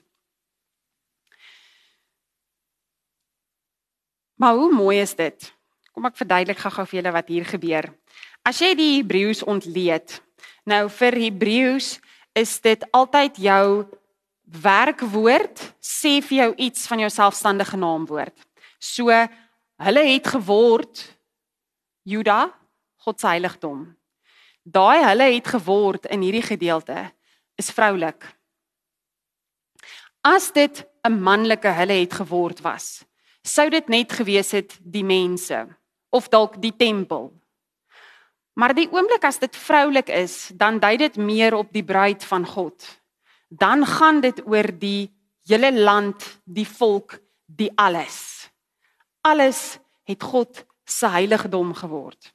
Maar 4.38 4.54
hoe 4.54 4.72
mooi 4.74 5.00
is 5.02 5.16
dit? 5.18 5.54
Kom 5.94 6.06
ek 6.10 6.18
verduidelik 6.18 6.60
gou-gou 6.62 6.86
vir 6.86 7.00
julle 7.00 7.14
wat 7.14 7.30
hier 7.30 7.46
gebeur. 7.46 7.90
As 8.46 8.62
jy 8.62 8.74
die 8.78 8.92
Hebreëus 9.00 9.44
ontleed, 9.46 10.20
nou 10.70 10.84
vir 10.94 11.18
Hebreëus 11.26 11.96
is 12.38 12.60
dit 12.62 12.86
altyd 12.94 13.40
jou 13.42 13.86
werkwoord 14.46 15.60
sê 15.82 16.20
vir 16.22 16.38
jou 16.44 16.52
iets 16.70 16.88
van 16.88 17.02
jou 17.04 17.10
selfstandige 17.12 17.78
naamwoord. 17.78 18.38
So 18.80 19.10
hulle 19.10 20.04
het 20.14 20.28
geword 20.38 21.04
Juda, 22.08 22.54
God 23.04 23.20
se 23.20 23.28
heiligdom 23.28 23.98
daai 24.68 25.04
hulle 25.06 25.30
het 25.32 25.48
geword 25.48 26.10
in 26.12 26.24
hierdie 26.26 26.44
gedeelte 26.44 27.08
is 27.60 27.72
vroulik. 27.72 28.26
As 30.22 30.52
dit 30.52 30.84
'n 31.08 31.22
manlike 31.24 31.72
hulle 31.72 32.04
het 32.04 32.14
geword 32.14 32.60
was, 32.62 33.06
sou 33.44 33.70
dit 33.70 33.88
net 33.88 34.12
gewees 34.12 34.52
het 34.52 34.78
die 34.84 35.04
mense 35.04 35.68
of 36.10 36.28
dalk 36.28 36.62
die 36.62 36.76
tempel. 36.76 37.32
Maar 38.58 38.74
die 38.74 38.88
oomblik 38.90 39.26
as 39.28 39.38
dit 39.40 39.54
vroulik 39.54 40.10
is, 40.10 40.50
dan 40.58 40.80
dui 40.82 40.96
dit 40.98 41.18
meer 41.22 41.54
op 41.54 41.70
die 41.76 41.86
bruid 41.86 42.24
van 42.26 42.46
God. 42.46 42.86
Dan 43.48 43.86
gaan 43.86 44.22
dit 44.22 44.42
oor 44.48 44.72
die 44.80 45.14
hele 45.46 45.70
land, 45.74 46.26
die 46.44 46.68
volk, 46.68 47.20
die 47.46 47.70
alles. 47.76 48.50
Alles 49.22 49.78
het 50.10 50.24
God 50.24 50.66
se 50.90 51.08
heiligdom 51.08 51.74
geword. 51.78 52.34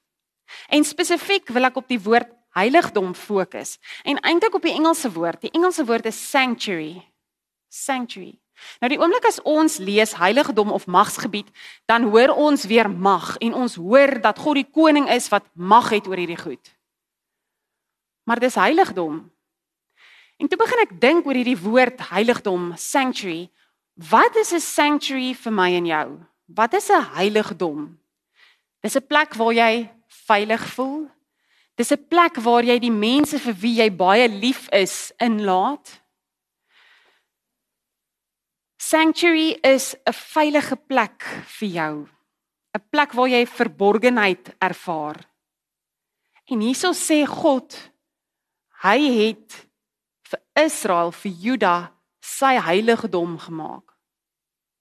En 0.69 0.85
spesifiek 0.85 1.51
wil 1.51 1.67
ek 1.69 1.81
op 1.81 1.89
die 1.91 2.01
woord 2.01 2.31
heiligdom 2.55 3.15
fokus. 3.17 3.79
En 4.05 4.21
eintlik 4.21 4.55
op 4.55 4.63
die 4.63 4.77
Engelse 4.77 5.11
woord. 5.13 5.41
Die 5.41 5.53
Engelse 5.57 5.85
woord 5.89 6.07
is 6.07 6.21
sanctuary. 6.31 7.01
Sanctuary. 7.69 8.42
Nou 8.81 8.91
die 8.91 8.99
oomblik 9.01 9.25
as 9.25 9.41
ons 9.43 9.79
lees 9.79 10.15
heiligdom 10.19 10.73
of 10.73 10.87
magsgebied, 10.87 11.49
dan 11.87 12.03
hoor 12.03 12.35
ons 12.35 12.65
weer 12.65 12.91
mag 12.91 13.37
en 13.41 13.55
ons 13.55 13.75
hoor 13.75 14.21
dat 14.21 14.39
God 14.39 14.55
die 14.61 14.71
koning 14.71 15.09
is 15.09 15.29
wat 15.29 15.47
mag 15.55 15.91
het 15.91 16.07
oor 16.07 16.17
hierdie 16.17 16.41
goed. 16.41 16.73
Maar 18.25 18.41
dis 18.41 18.55
heiligdom. 18.55 19.31
En 20.37 20.49
toe 20.49 20.59
begin 20.59 20.83
ek 20.83 21.01
dink 21.01 21.27
oor 21.27 21.39
hierdie 21.39 21.59
woord 21.59 22.01
heiligdom, 22.11 22.73
sanctuary. 22.77 23.51
Wat 23.95 24.37
is 24.37 24.53
'n 24.53 24.61
sanctuary 24.61 25.35
vir 25.35 25.53
my 25.53 25.71
en 25.75 25.87
jou? 25.87 26.09
Wat 26.47 26.75
is 26.75 26.91
'n 26.91 27.15
heiligdom? 27.15 27.99
Dis 28.81 28.97
'n 28.97 29.07
plek 29.07 29.35
waar 29.35 29.53
jy 29.53 29.91
veilig 30.27 30.67
voel. 30.75 31.11
Dis 31.77 31.93
'n 31.93 32.07
plek 32.09 32.37
waar 32.37 32.65
jy 32.65 32.79
die 32.79 32.91
mense 32.91 33.39
vir 33.39 33.55
wie 33.55 33.75
jy 33.81 33.91
baie 33.91 34.29
lief 34.29 34.69
is 34.69 35.13
inlaat. 35.19 36.02
Sanctuary 38.93 39.57
is 39.65 39.97
'n 40.05 40.13
veilige 40.13 40.77
plek 40.77 41.23
vir 41.59 41.69
jou. 41.69 42.09
'n 42.77 42.83
Plek 42.91 43.13
waar 43.13 43.29
jy 43.29 43.47
verborgenheid 43.47 44.55
ervaar. 44.59 45.17
En 46.45 46.61
hieso 46.61 46.93
sê 46.93 47.25
God 47.27 47.73
hy 48.85 48.99
het 49.21 49.67
vir 50.29 50.41
Israel 50.67 51.11
vir 51.11 51.33
Juda 51.33 51.93
sy 52.21 52.61
heiligdom 52.61 53.39
gemaak. 53.39 53.97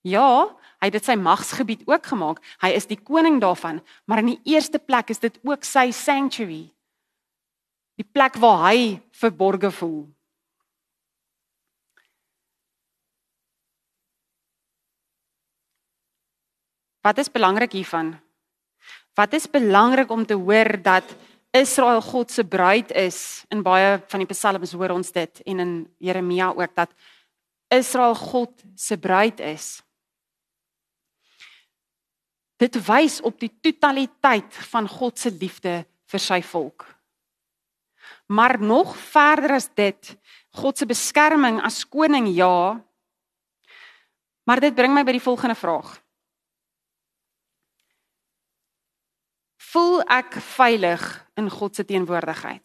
Ja, 0.04 0.58
hy 0.82 0.86
het 0.92 0.94
dit 0.94 1.06
sy 1.06 1.16
magsgebied 1.16 1.88
ook 1.88 2.06
gemaak. 2.06 2.44
Hy 2.60 2.70
is 2.76 2.86
die 2.86 3.00
koning 3.00 3.40
daarvan, 3.40 3.82
maar 4.06 4.20
in 4.20 4.26
die 4.36 4.42
eerste 4.44 4.80
plek 4.80 5.10
is 5.10 5.20
dit 5.20 5.40
ook 5.44 5.64
sy 5.64 5.92
sanctuary. 5.92 6.74
Die 7.96 8.10
plek 8.12 8.36
waar 8.36 8.72
hy 8.72 9.02
verborge 9.12 9.72
voel. 9.72 10.12
Wat 17.02 17.18
is 17.18 17.32
belangrik 17.32 17.72
hiervan? 17.72 18.14
Wat 19.14 19.34
is 19.34 19.50
belangrik 19.50 20.12
om 20.12 20.26
te 20.26 20.34
hoor 20.34 20.82
dat 20.82 21.16
Israel 21.52 22.02
God 22.02 22.32
se 22.32 22.46
bruid 22.46 22.92
is? 22.92 23.44
In 23.50 23.64
baie 23.64 24.00
van 24.08 24.24
die 24.24 24.30
psalms 24.30 24.72
hoor 24.72 24.94
ons 24.94 25.12
dit 25.12 25.42
en 25.44 25.60
in 25.60 25.74
Jeremia 25.98 26.54
ook 26.54 26.76
dat 26.76 26.94
Israel 27.68 28.16
God 28.16 28.64
se 28.76 28.98
bruid 28.98 29.40
is. 29.40 29.82
Dit 32.62 32.78
wys 32.86 33.22
op 33.26 33.40
die 33.42 33.52
totaliteit 33.62 34.54
van 34.70 34.88
God 34.88 35.20
se 35.20 35.32
liefde 35.34 35.82
vir 36.12 36.22
sy 36.22 36.42
volk. 36.46 36.86
Maar 38.32 38.60
nog 38.62 38.94
verder 38.96 39.56
as 39.58 39.68
dit, 39.74 40.14
God 40.62 40.78
se 40.78 40.86
beskerming 40.86 41.62
as 41.66 41.82
koning 41.90 42.30
ja. 42.36 42.78
Maar 44.46 44.60
dit 44.60 44.76
bring 44.76 44.94
my 44.94 45.04
by 45.04 45.16
die 45.18 45.24
volgende 45.24 45.56
vraag. 45.56 45.98
Voel 49.72 50.02
ek 50.12 50.36
veilig 50.44 51.04
in 51.40 51.50
God 51.50 51.76
se 51.76 51.86
teenwoordigheid? 51.88 52.64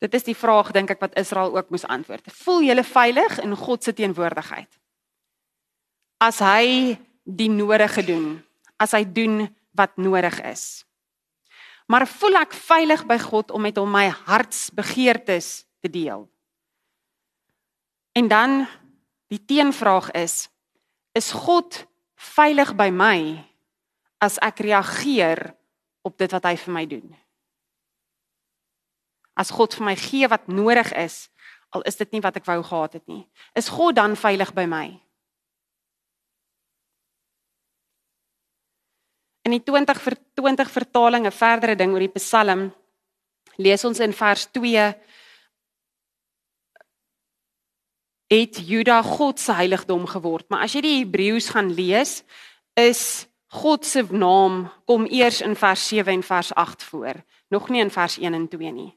Dit 0.00 0.14
is 0.14 0.24
die 0.24 0.36
vraag 0.36 0.70
dink 0.72 0.92
ek 0.94 1.02
wat 1.02 1.16
Israel 1.20 1.56
ook 1.56 1.72
moes 1.72 1.84
antwoord. 1.84 2.30
Voel 2.44 2.62
julle 2.70 2.84
veilig 2.86 3.40
in 3.42 3.56
God 3.58 3.84
se 3.84 3.92
teenwoordigheid? 3.96 4.70
As 6.22 6.38
hy 6.44 6.96
die 7.24 7.50
nodige 7.52 8.04
doen, 8.06 8.38
as 8.80 8.94
hy 8.96 9.02
doen 9.04 9.42
wat 9.76 9.96
nodig 10.00 10.38
is. 10.46 10.84
Maar 11.90 12.06
voel 12.06 12.38
ek 12.38 12.54
veilig 12.54 13.02
by 13.08 13.18
God 13.18 13.50
om 13.50 13.66
met 13.66 13.78
hom 13.80 13.90
my 13.90 14.06
hartsbegeertes 14.30 15.64
te 15.82 15.90
deel? 15.90 16.28
En 18.14 18.28
dan 18.30 18.62
die 19.30 19.42
teenvraag 19.42 20.10
is: 20.14 20.46
Is 21.18 21.32
God 21.34 21.82
veilig 22.14 22.72
by 22.78 22.90
my 22.94 23.18
as 24.20 24.38
ek 24.44 24.60
reageer 24.60 25.54
op 26.04 26.18
dit 26.18 26.32
wat 26.32 26.44
hy 26.44 26.56
vir 26.56 26.74
my 26.74 26.86
doen? 26.86 27.10
as 29.40 29.52
God 29.54 29.74
vir 29.76 29.86
my 29.88 29.96
gee 29.98 30.28
wat 30.28 30.48
nodig 30.52 30.90
is, 30.98 31.28
al 31.72 31.84
is 31.88 31.96
dit 32.00 32.10
nie 32.12 32.22
wat 32.24 32.36
ek 32.40 32.48
wou 32.48 32.58
gehad 32.66 32.98
het 32.98 33.06
nie. 33.08 33.22
Is 33.56 33.70
God 33.72 33.96
dan 33.96 34.16
veilig 34.18 34.52
by 34.56 34.66
my? 34.68 34.86
In 39.48 39.54
die 39.56 39.62
20 39.64 40.02
vir 40.04 40.18
20 40.36 40.70
vertaling 40.70 41.26
'n 41.26 41.32
verdere 41.32 41.76
ding 41.76 41.92
oor 41.94 42.04
die 42.04 42.16
Psalm 42.18 42.70
lees 43.56 43.84
ons 43.84 44.00
in 44.00 44.12
vers 44.12 44.46
2 44.52 44.94
het 48.30 48.54
Juda 48.62 49.02
God 49.02 49.40
se 49.40 49.52
heiligdom 49.52 50.06
geword. 50.06 50.46
Maar 50.50 50.62
as 50.62 50.74
jy 50.74 50.80
die 50.80 50.98
Hebreëus 51.04 51.50
gaan 51.50 51.72
lees, 51.72 52.22
is 52.76 53.26
God 53.50 53.86
se 53.86 54.04
naam 54.10 54.68
kom 54.86 55.06
eers 55.10 55.40
in 55.42 55.56
vers 55.58 55.88
7 55.88 56.12
en 56.12 56.22
vers 56.22 56.54
8 56.54 56.82
voor, 56.82 57.14
nog 57.48 57.68
nie 57.68 57.80
in 57.82 57.90
vers 57.90 58.18
1 58.18 58.34
en 58.34 58.48
2 58.48 58.72
nie. 58.72 58.92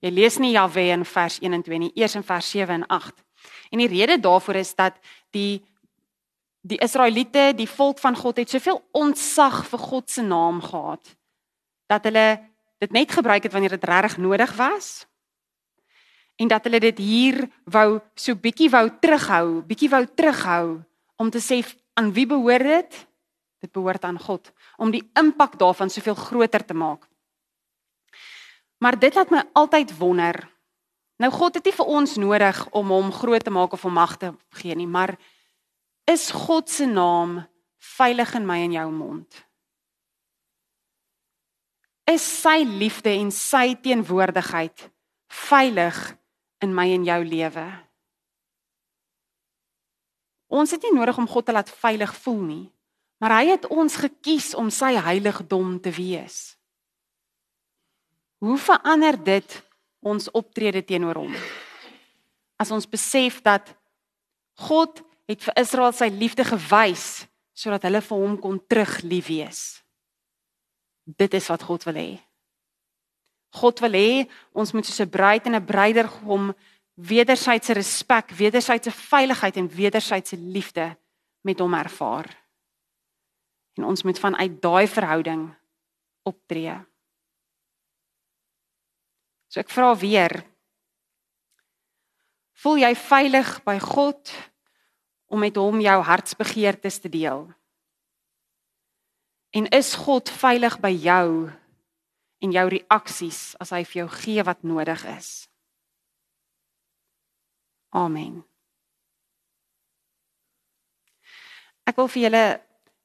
Jy 0.00 0.10
lees 0.14 0.38
nie 0.38 0.54
Jahwe 0.54 0.86
in 0.94 1.04
vers 1.04 1.38
1 1.42 1.52
en 1.52 1.62
2 1.62 1.78
nie, 1.78 1.90
eers 1.94 2.14
in 2.16 2.24
vers 2.24 2.50
7 2.50 2.74
en 2.74 2.86
8. 2.86 3.12
En 3.70 3.82
die 3.82 3.88
rede 3.88 4.20
daarvoor 4.20 4.62
is 4.62 4.74
dat 4.74 4.96
die 5.30 5.64
die 6.68 6.80
Israeliete, 6.84 7.52
die 7.56 7.68
volk 7.70 8.00
van 8.02 8.16
God 8.16 8.40
het 8.42 8.50
soveel 8.50 8.80
ontzag 8.92 9.62
vir 9.70 9.78
God 9.78 10.10
se 10.10 10.22
naam 10.22 10.58
gehad 10.60 11.14
dat 11.88 12.04
hulle 12.04 12.26
dit 12.82 12.92
net 12.92 13.12
gebruik 13.14 13.46
het 13.46 13.52
wanneer 13.52 13.78
dit 13.78 13.84
regtig 13.88 14.18
nodig 14.20 14.52
was. 14.56 15.06
En 16.36 16.48
dat 16.48 16.64
hulle 16.64 16.80
dit 16.80 16.98
hier 16.98 17.48
wou 17.64 18.00
so 18.14 18.36
bietjie 18.36 18.68
wou 18.70 18.84
terughou, 19.00 19.62
bietjie 19.66 19.88
wou 19.88 20.04
terughou 20.06 20.82
om 21.16 21.30
te 21.30 21.40
sê 21.40 21.62
aan 21.98 22.12
wie 22.12 22.26
behoort 22.26 22.68
dit? 22.68 23.07
Dit 23.58 23.72
behoort 23.72 24.04
aan 24.04 24.18
God 24.18 24.52
om 24.76 24.90
die 24.94 25.02
impak 25.18 25.58
daarvan 25.58 25.90
soveel 25.90 26.14
groter 26.14 26.64
te 26.64 26.74
maak. 26.74 27.08
Maar 28.78 28.98
dit 28.98 29.14
laat 29.14 29.30
my 29.30 29.42
altyd 29.52 29.96
wonder. 29.98 30.38
Nou 31.18 31.32
God 31.34 31.58
het 31.58 31.64
nie 31.66 31.74
vir 31.74 31.90
ons 31.90 32.14
nodig 32.16 32.60
om 32.70 32.94
hom 32.94 33.10
groot 33.12 33.42
te 33.44 33.50
maak 33.50 33.74
of 33.74 33.84
om 33.84 33.92
mag 33.92 34.16
te 34.16 34.30
gee 34.60 34.74
nie, 34.78 34.86
maar 34.86 35.16
is 36.06 36.30
God 36.30 36.70
se 36.70 36.86
naam 36.86 37.40
veilig 37.98 38.34
in 38.38 38.46
my 38.46 38.60
en 38.68 38.76
jou 38.76 38.86
mond? 38.92 39.42
Is 42.08 42.24
sy 42.24 42.62
liefde 42.64 43.10
en 43.10 43.32
sy 43.34 43.74
teenwoordigheid 43.82 44.86
veilig 45.28 45.98
in 46.64 46.72
my 46.74 46.86
en 46.94 47.04
jou 47.04 47.18
lewe? 47.26 47.66
Ons 50.48 50.72
het 50.72 50.86
nie 50.86 50.94
nodig 50.96 51.18
om 51.20 51.28
God 51.28 51.44
te 51.44 51.52
laat 51.52 51.68
veilig 51.82 52.14
voel 52.22 52.40
nie, 52.46 52.64
maar 53.18 53.40
hy 53.40 53.54
het 53.54 53.66
ons 53.66 53.96
gekies 53.98 54.54
om 54.54 54.70
sy 54.70 54.94
heiligdom 54.94 55.78
te 55.82 55.90
wees. 55.90 56.56
Hoe 58.38 58.58
verander 58.58 59.18
dit 59.18 59.56
ons 60.06 60.30
optrede 60.30 60.84
teenoor 60.86 61.18
hom? 61.24 61.34
As 62.58 62.70
ons 62.70 62.86
besef 62.86 63.40
dat 63.42 63.74
God 64.58 65.02
het 65.28 65.42
vir 65.44 65.58
Israel 65.60 65.92
sy 65.94 66.08
liefde 66.14 66.46
gewys 66.46 67.26
sodat 67.58 67.84
hulle 67.88 68.00
vir 68.04 68.22
hom 68.22 68.38
kon 68.38 68.58
terug 68.70 69.00
lief 69.02 69.28
wees. 69.32 69.60
Dit 71.04 71.34
is 71.34 71.48
wat 71.50 71.64
God 71.66 71.84
wil 71.88 71.98
hê. 71.98 72.10
God 73.58 73.80
wil 73.82 73.96
hê 73.96 74.10
ons 74.54 74.72
moet 74.72 74.86
soos 74.86 75.00
'n 75.00 75.10
bruid 75.10 75.46
en 75.46 75.56
'n 75.56 75.64
bruidegom 75.64 76.54
wederwysige 76.94 77.74
respek, 77.74 78.30
wederwysige 78.30 78.90
veiligheid 78.90 79.56
en 79.56 79.68
wederwysige 79.68 80.36
liefde 80.36 80.96
met 81.42 81.58
hom 81.58 81.74
ervaar. 81.74 82.28
En 83.78 83.84
ons 83.86 84.02
moet 84.02 84.18
vanuit 84.18 84.62
daai 84.62 84.86
verhouding 84.90 85.46
optree. 86.26 86.74
So 89.46 89.62
ek 89.62 89.70
vra 89.70 89.92
weer. 89.96 90.34
Voel 92.58 92.82
jy 92.82 92.90
veilig 92.98 93.52
by 93.62 93.76
God 93.78 94.34
om 95.30 95.44
met 95.46 95.56
hom 95.56 95.78
jou 95.80 95.96
hartsbegeertes 96.10 96.98
te 97.04 97.12
deel? 97.12 97.46
En 99.54 99.70
is 99.72 99.94
God 99.94 100.28
veilig 100.28 100.74
by 100.82 100.90
jou 100.92 101.30
en 102.42 102.52
jou 102.58 102.66
reaksies 102.74 103.54
as 103.62 103.70
hy 103.72 103.84
vir 103.86 104.02
jou 104.02 104.10
gee 104.18 104.44
wat 104.44 104.66
nodig 104.66 105.06
is? 105.14 105.46
Amen. 107.94 108.42
Ek 111.88 111.96
wil 111.96 112.10
vir 112.12 112.26
julle 112.26 112.46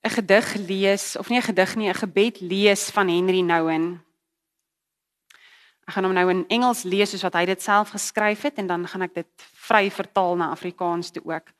'n 0.03 0.09
gedig 0.09 0.55
lees 0.55 1.15
of 1.15 1.29
nie 1.29 1.37
'n 1.37 1.49
gedig 1.49 1.75
nie, 1.75 1.89
'n 1.89 2.01
gebed 2.03 2.39
lees 2.41 2.89
van 2.89 3.07
Henry 3.07 3.41
Nouwen. 3.41 4.03
Ek 5.87 5.93
gaan 5.93 6.03
hom 6.03 6.13
nou 6.13 6.29
in 6.29 6.47
Engels 6.47 6.83
lees 6.83 7.09
soos 7.09 7.23
wat 7.23 7.33
hy 7.33 7.45
dit 7.45 7.61
self 7.61 7.89
geskryf 7.89 8.41
het 8.41 8.57
en 8.57 8.67
dan 8.67 8.87
gaan 8.87 9.01
ek 9.01 9.13
dit 9.13 9.27
vry 9.67 9.89
vertaal 9.91 10.35
na 10.35 10.51
Afrikaans 10.51 11.11
toe 11.11 11.23
ook. 11.25 11.51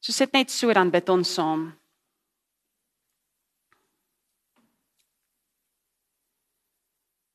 So 0.00 0.12
sit 0.12 0.32
net 0.32 0.50
so 0.50 0.72
dan 0.72 0.90
bid 0.90 1.08
ons 1.08 1.34
saam. 1.34 1.72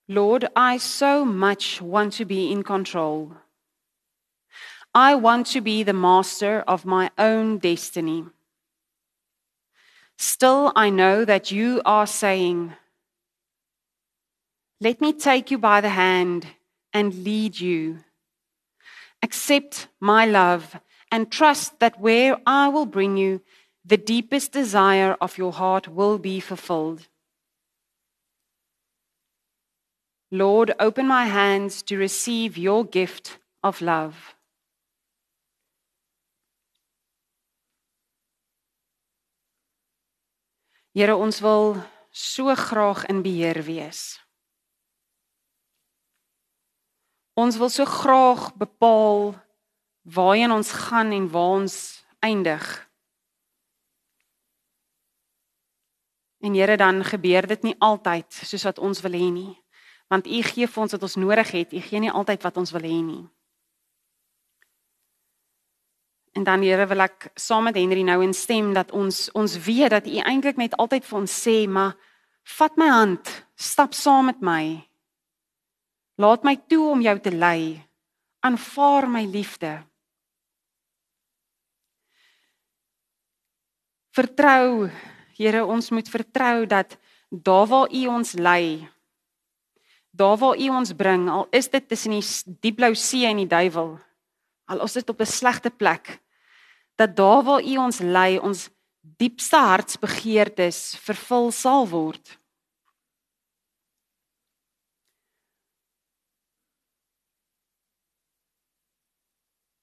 Lord, 0.09 0.47
I 0.55 0.77
so 0.77 1.25
much 1.25 1.81
want 1.81 2.13
to 2.13 2.25
be 2.25 2.51
in 2.51 2.63
control. 2.63 3.35
I 4.95 5.15
want 5.15 5.47
to 5.47 5.61
be 5.61 5.83
the 5.83 5.93
master 5.93 6.63
of 6.65 6.85
my 6.85 7.09
own 7.17 7.57
destiny. 7.57 8.23
Still, 10.17 10.71
I 10.75 10.89
know 10.89 11.25
that 11.25 11.51
you 11.51 11.81
are 11.85 12.07
saying, 12.07 12.73
Let 14.81 14.99
me 14.99 15.13
take 15.13 15.51
you 15.51 15.57
by 15.57 15.81
the 15.81 15.89
hand 15.89 16.47
and 16.93 17.23
lead 17.23 17.59
you. 17.59 17.99
Accept 19.21 19.87
my 19.99 20.25
love 20.25 20.79
and 21.11 21.31
trust 21.31 21.79
that 21.79 21.99
where 21.99 22.37
I 22.45 22.67
will 22.67 22.85
bring 22.85 23.17
you, 23.17 23.41
the 23.85 23.97
deepest 23.97 24.51
desire 24.51 25.15
of 25.21 25.37
your 25.37 25.53
heart 25.53 25.87
will 25.87 26.17
be 26.17 26.39
fulfilled. 26.39 27.07
Lord, 30.29 30.73
open 30.79 31.07
my 31.07 31.25
hands 31.25 31.81
to 31.83 31.97
receive 31.97 32.57
your 32.57 32.83
gift 32.83 33.37
of 33.63 33.81
love. 33.81 34.36
Here 40.97 41.13
ons 41.13 41.37
wil 41.45 41.75
so 42.09 42.55
graag 42.57 43.03
in 43.05 43.21
beheer 43.21 43.59
wees. 43.61 44.17
Ons 47.37 47.59
wil 47.61 47.69
so 47.69 47.85
graag 47.85 48.49
bepaal 48.57 49.35
waarheen 50.01 50.51
ons 50.51 50.71
gaan 50.71 51.13
en 51.13 51.29
waar 51.29 51.53
ons 51.61 51.75
eindig. 52.25 52.65
En 56.41 56.57
Here 56.57 56.77
dan 56.77 57.05
gebeur 57.05 57.45
dit 57.47 57.61
nie 57.61 57.75
altyd 57.77 58.33
soos 58.33 58.65
wat 58.65 58.81
ons 58.81 59.01
wil 59.05 59.13
hê 59.13 59.29
nie. 59.29 59.53
Want 60.09 60.25
U 60.25 60.41
gee 60.49 60.65
vir 60.65 60.81
ons 60.81 60.97
wat 60.97 61.05
ons 61.05 61.21
nodig 61.21 61.51
het. 61.51 61.77
U 61.77 61.81
gee 61.91 62.01
nie 62.01 62.11
altyd 62.11 62.41
wat 62.41 62.57
ons 62.57 62.73
wil 62.73 62.89
hê 62.89 63.01
nie. 63.05 63.25
En 66.37 66.43
dan 66.45 66.61
Here 66.61 66.85
wil 66.85 67.01
ek 67.01 67.31
saam 67.33 67.65
met 67.65 67.79
Henry 67.79 68.03
nou 68.05 68.19
instem 68.21 68.69
dat 68.75 68.91
ons 68.93 69.23
ons 69.33 69.55
weet 69.65 69.89
dat 69.89 70.05
U 70.05 70.19
eintlik 70.21 70.59
net 70.61 70.75
altyd 70.77 71.05
vir 71.09 71.17
ons 71.17 71.33
sê, 71.33 71.55
maar 71.65 71.95
vat 72.59 72.75
my 72.77 72.89
hand, 72.93 73.31
stap 73.57 73.95
saam 73.97 74.29
met 74.29 74.43
my. 74.45 74.77
Laat 76.21 76.45
my 76.45 76.53
toe 76.69 76.91
om 76.91 77.01
jou 77.01 77.15
te 77.25 77.33
lei. 77.33 77.81
Aanvaar 78.45 79.07
my 79.09 79.23
liefde. 79.25 79.79
Vertrou, 84.13 84.91
Here, 85.37 85.65
ons 85.65 85.89
moet 85.93 86.07
vertrou 86.09 86.65
dat 86.69 86.95
daar 87.29 87.65
waar 87.69 87.91
U 87.93 88.05
ons 88.13 88.31
lei, 88.37 88.85
daar 90.09 90.37
waar 90.37 90.57
U 90.57 90.69
ons 90.69 90.93
bring, 90.97 91.27
al 91.29 91.45
is 91.53 91.69
dit 91.69 91.89
tussen 91.89 92.15
die 92.17 92.23
diep 92.61 92.77
blou 92.77 92.93
see 92.97 93.25
en 93.29 93.37
die 93.41 93.49
duiwel, 93.49 93.91
al 94.65 94.81
is 94.85 94.97
dit 94.97 95.09
op 95.09 95.21
'n 95.21 95.29
slegte 95.29 95.69
plek, 95.69 96.17
dat 96.97 97.15
daar 97.15 97.43
waar 97.45 97.63
U 97.63 97.77
ons 97.77 97.99
lei, 98.01 98.39
ons 98.39 98.67
diepste 99.17 99.57
hartsbegeertes 99.57 100.97
vervul 101.05 101.51
sal 101.51 101.87
word. 101.89 102.37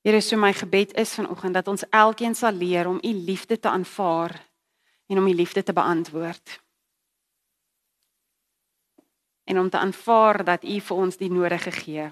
Here, 0.04 0.20
so 0.20 0.36
my 0.36 0.52
gebed 0.52 0.92
is 1.00 1.14
vanoggend 1.16 1.54
dat 1.56 1.68
ons 1.68 1.86
elkeen 1.88 2.34
sal 2.36 2.52
leer 2.52 2.86
om 2.86 2.98
u 3.00 3.12
liefde 3.24 3.56
te 3.58 3.68
aanvaar 3.68 4.36
en 5.06 5.18
om 5.18 5.26
u 5.26 5.32
liefde 5.34 5.62
te 5.62 5.72
beantwoord. 5.72 6.60
En 9.44 9.58
om 9.58 9.70
te 9.70 9.78
aanvaar 9.78 10.44
dat 10.44 10.64
u 10.64 10.80
vir 10.80 10.96
ons 10.96 11.16
die 11.16 11.30
nodige 11.30 11.70
gee. 11.70 12.10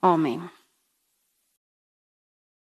Amen. 0.00 0.57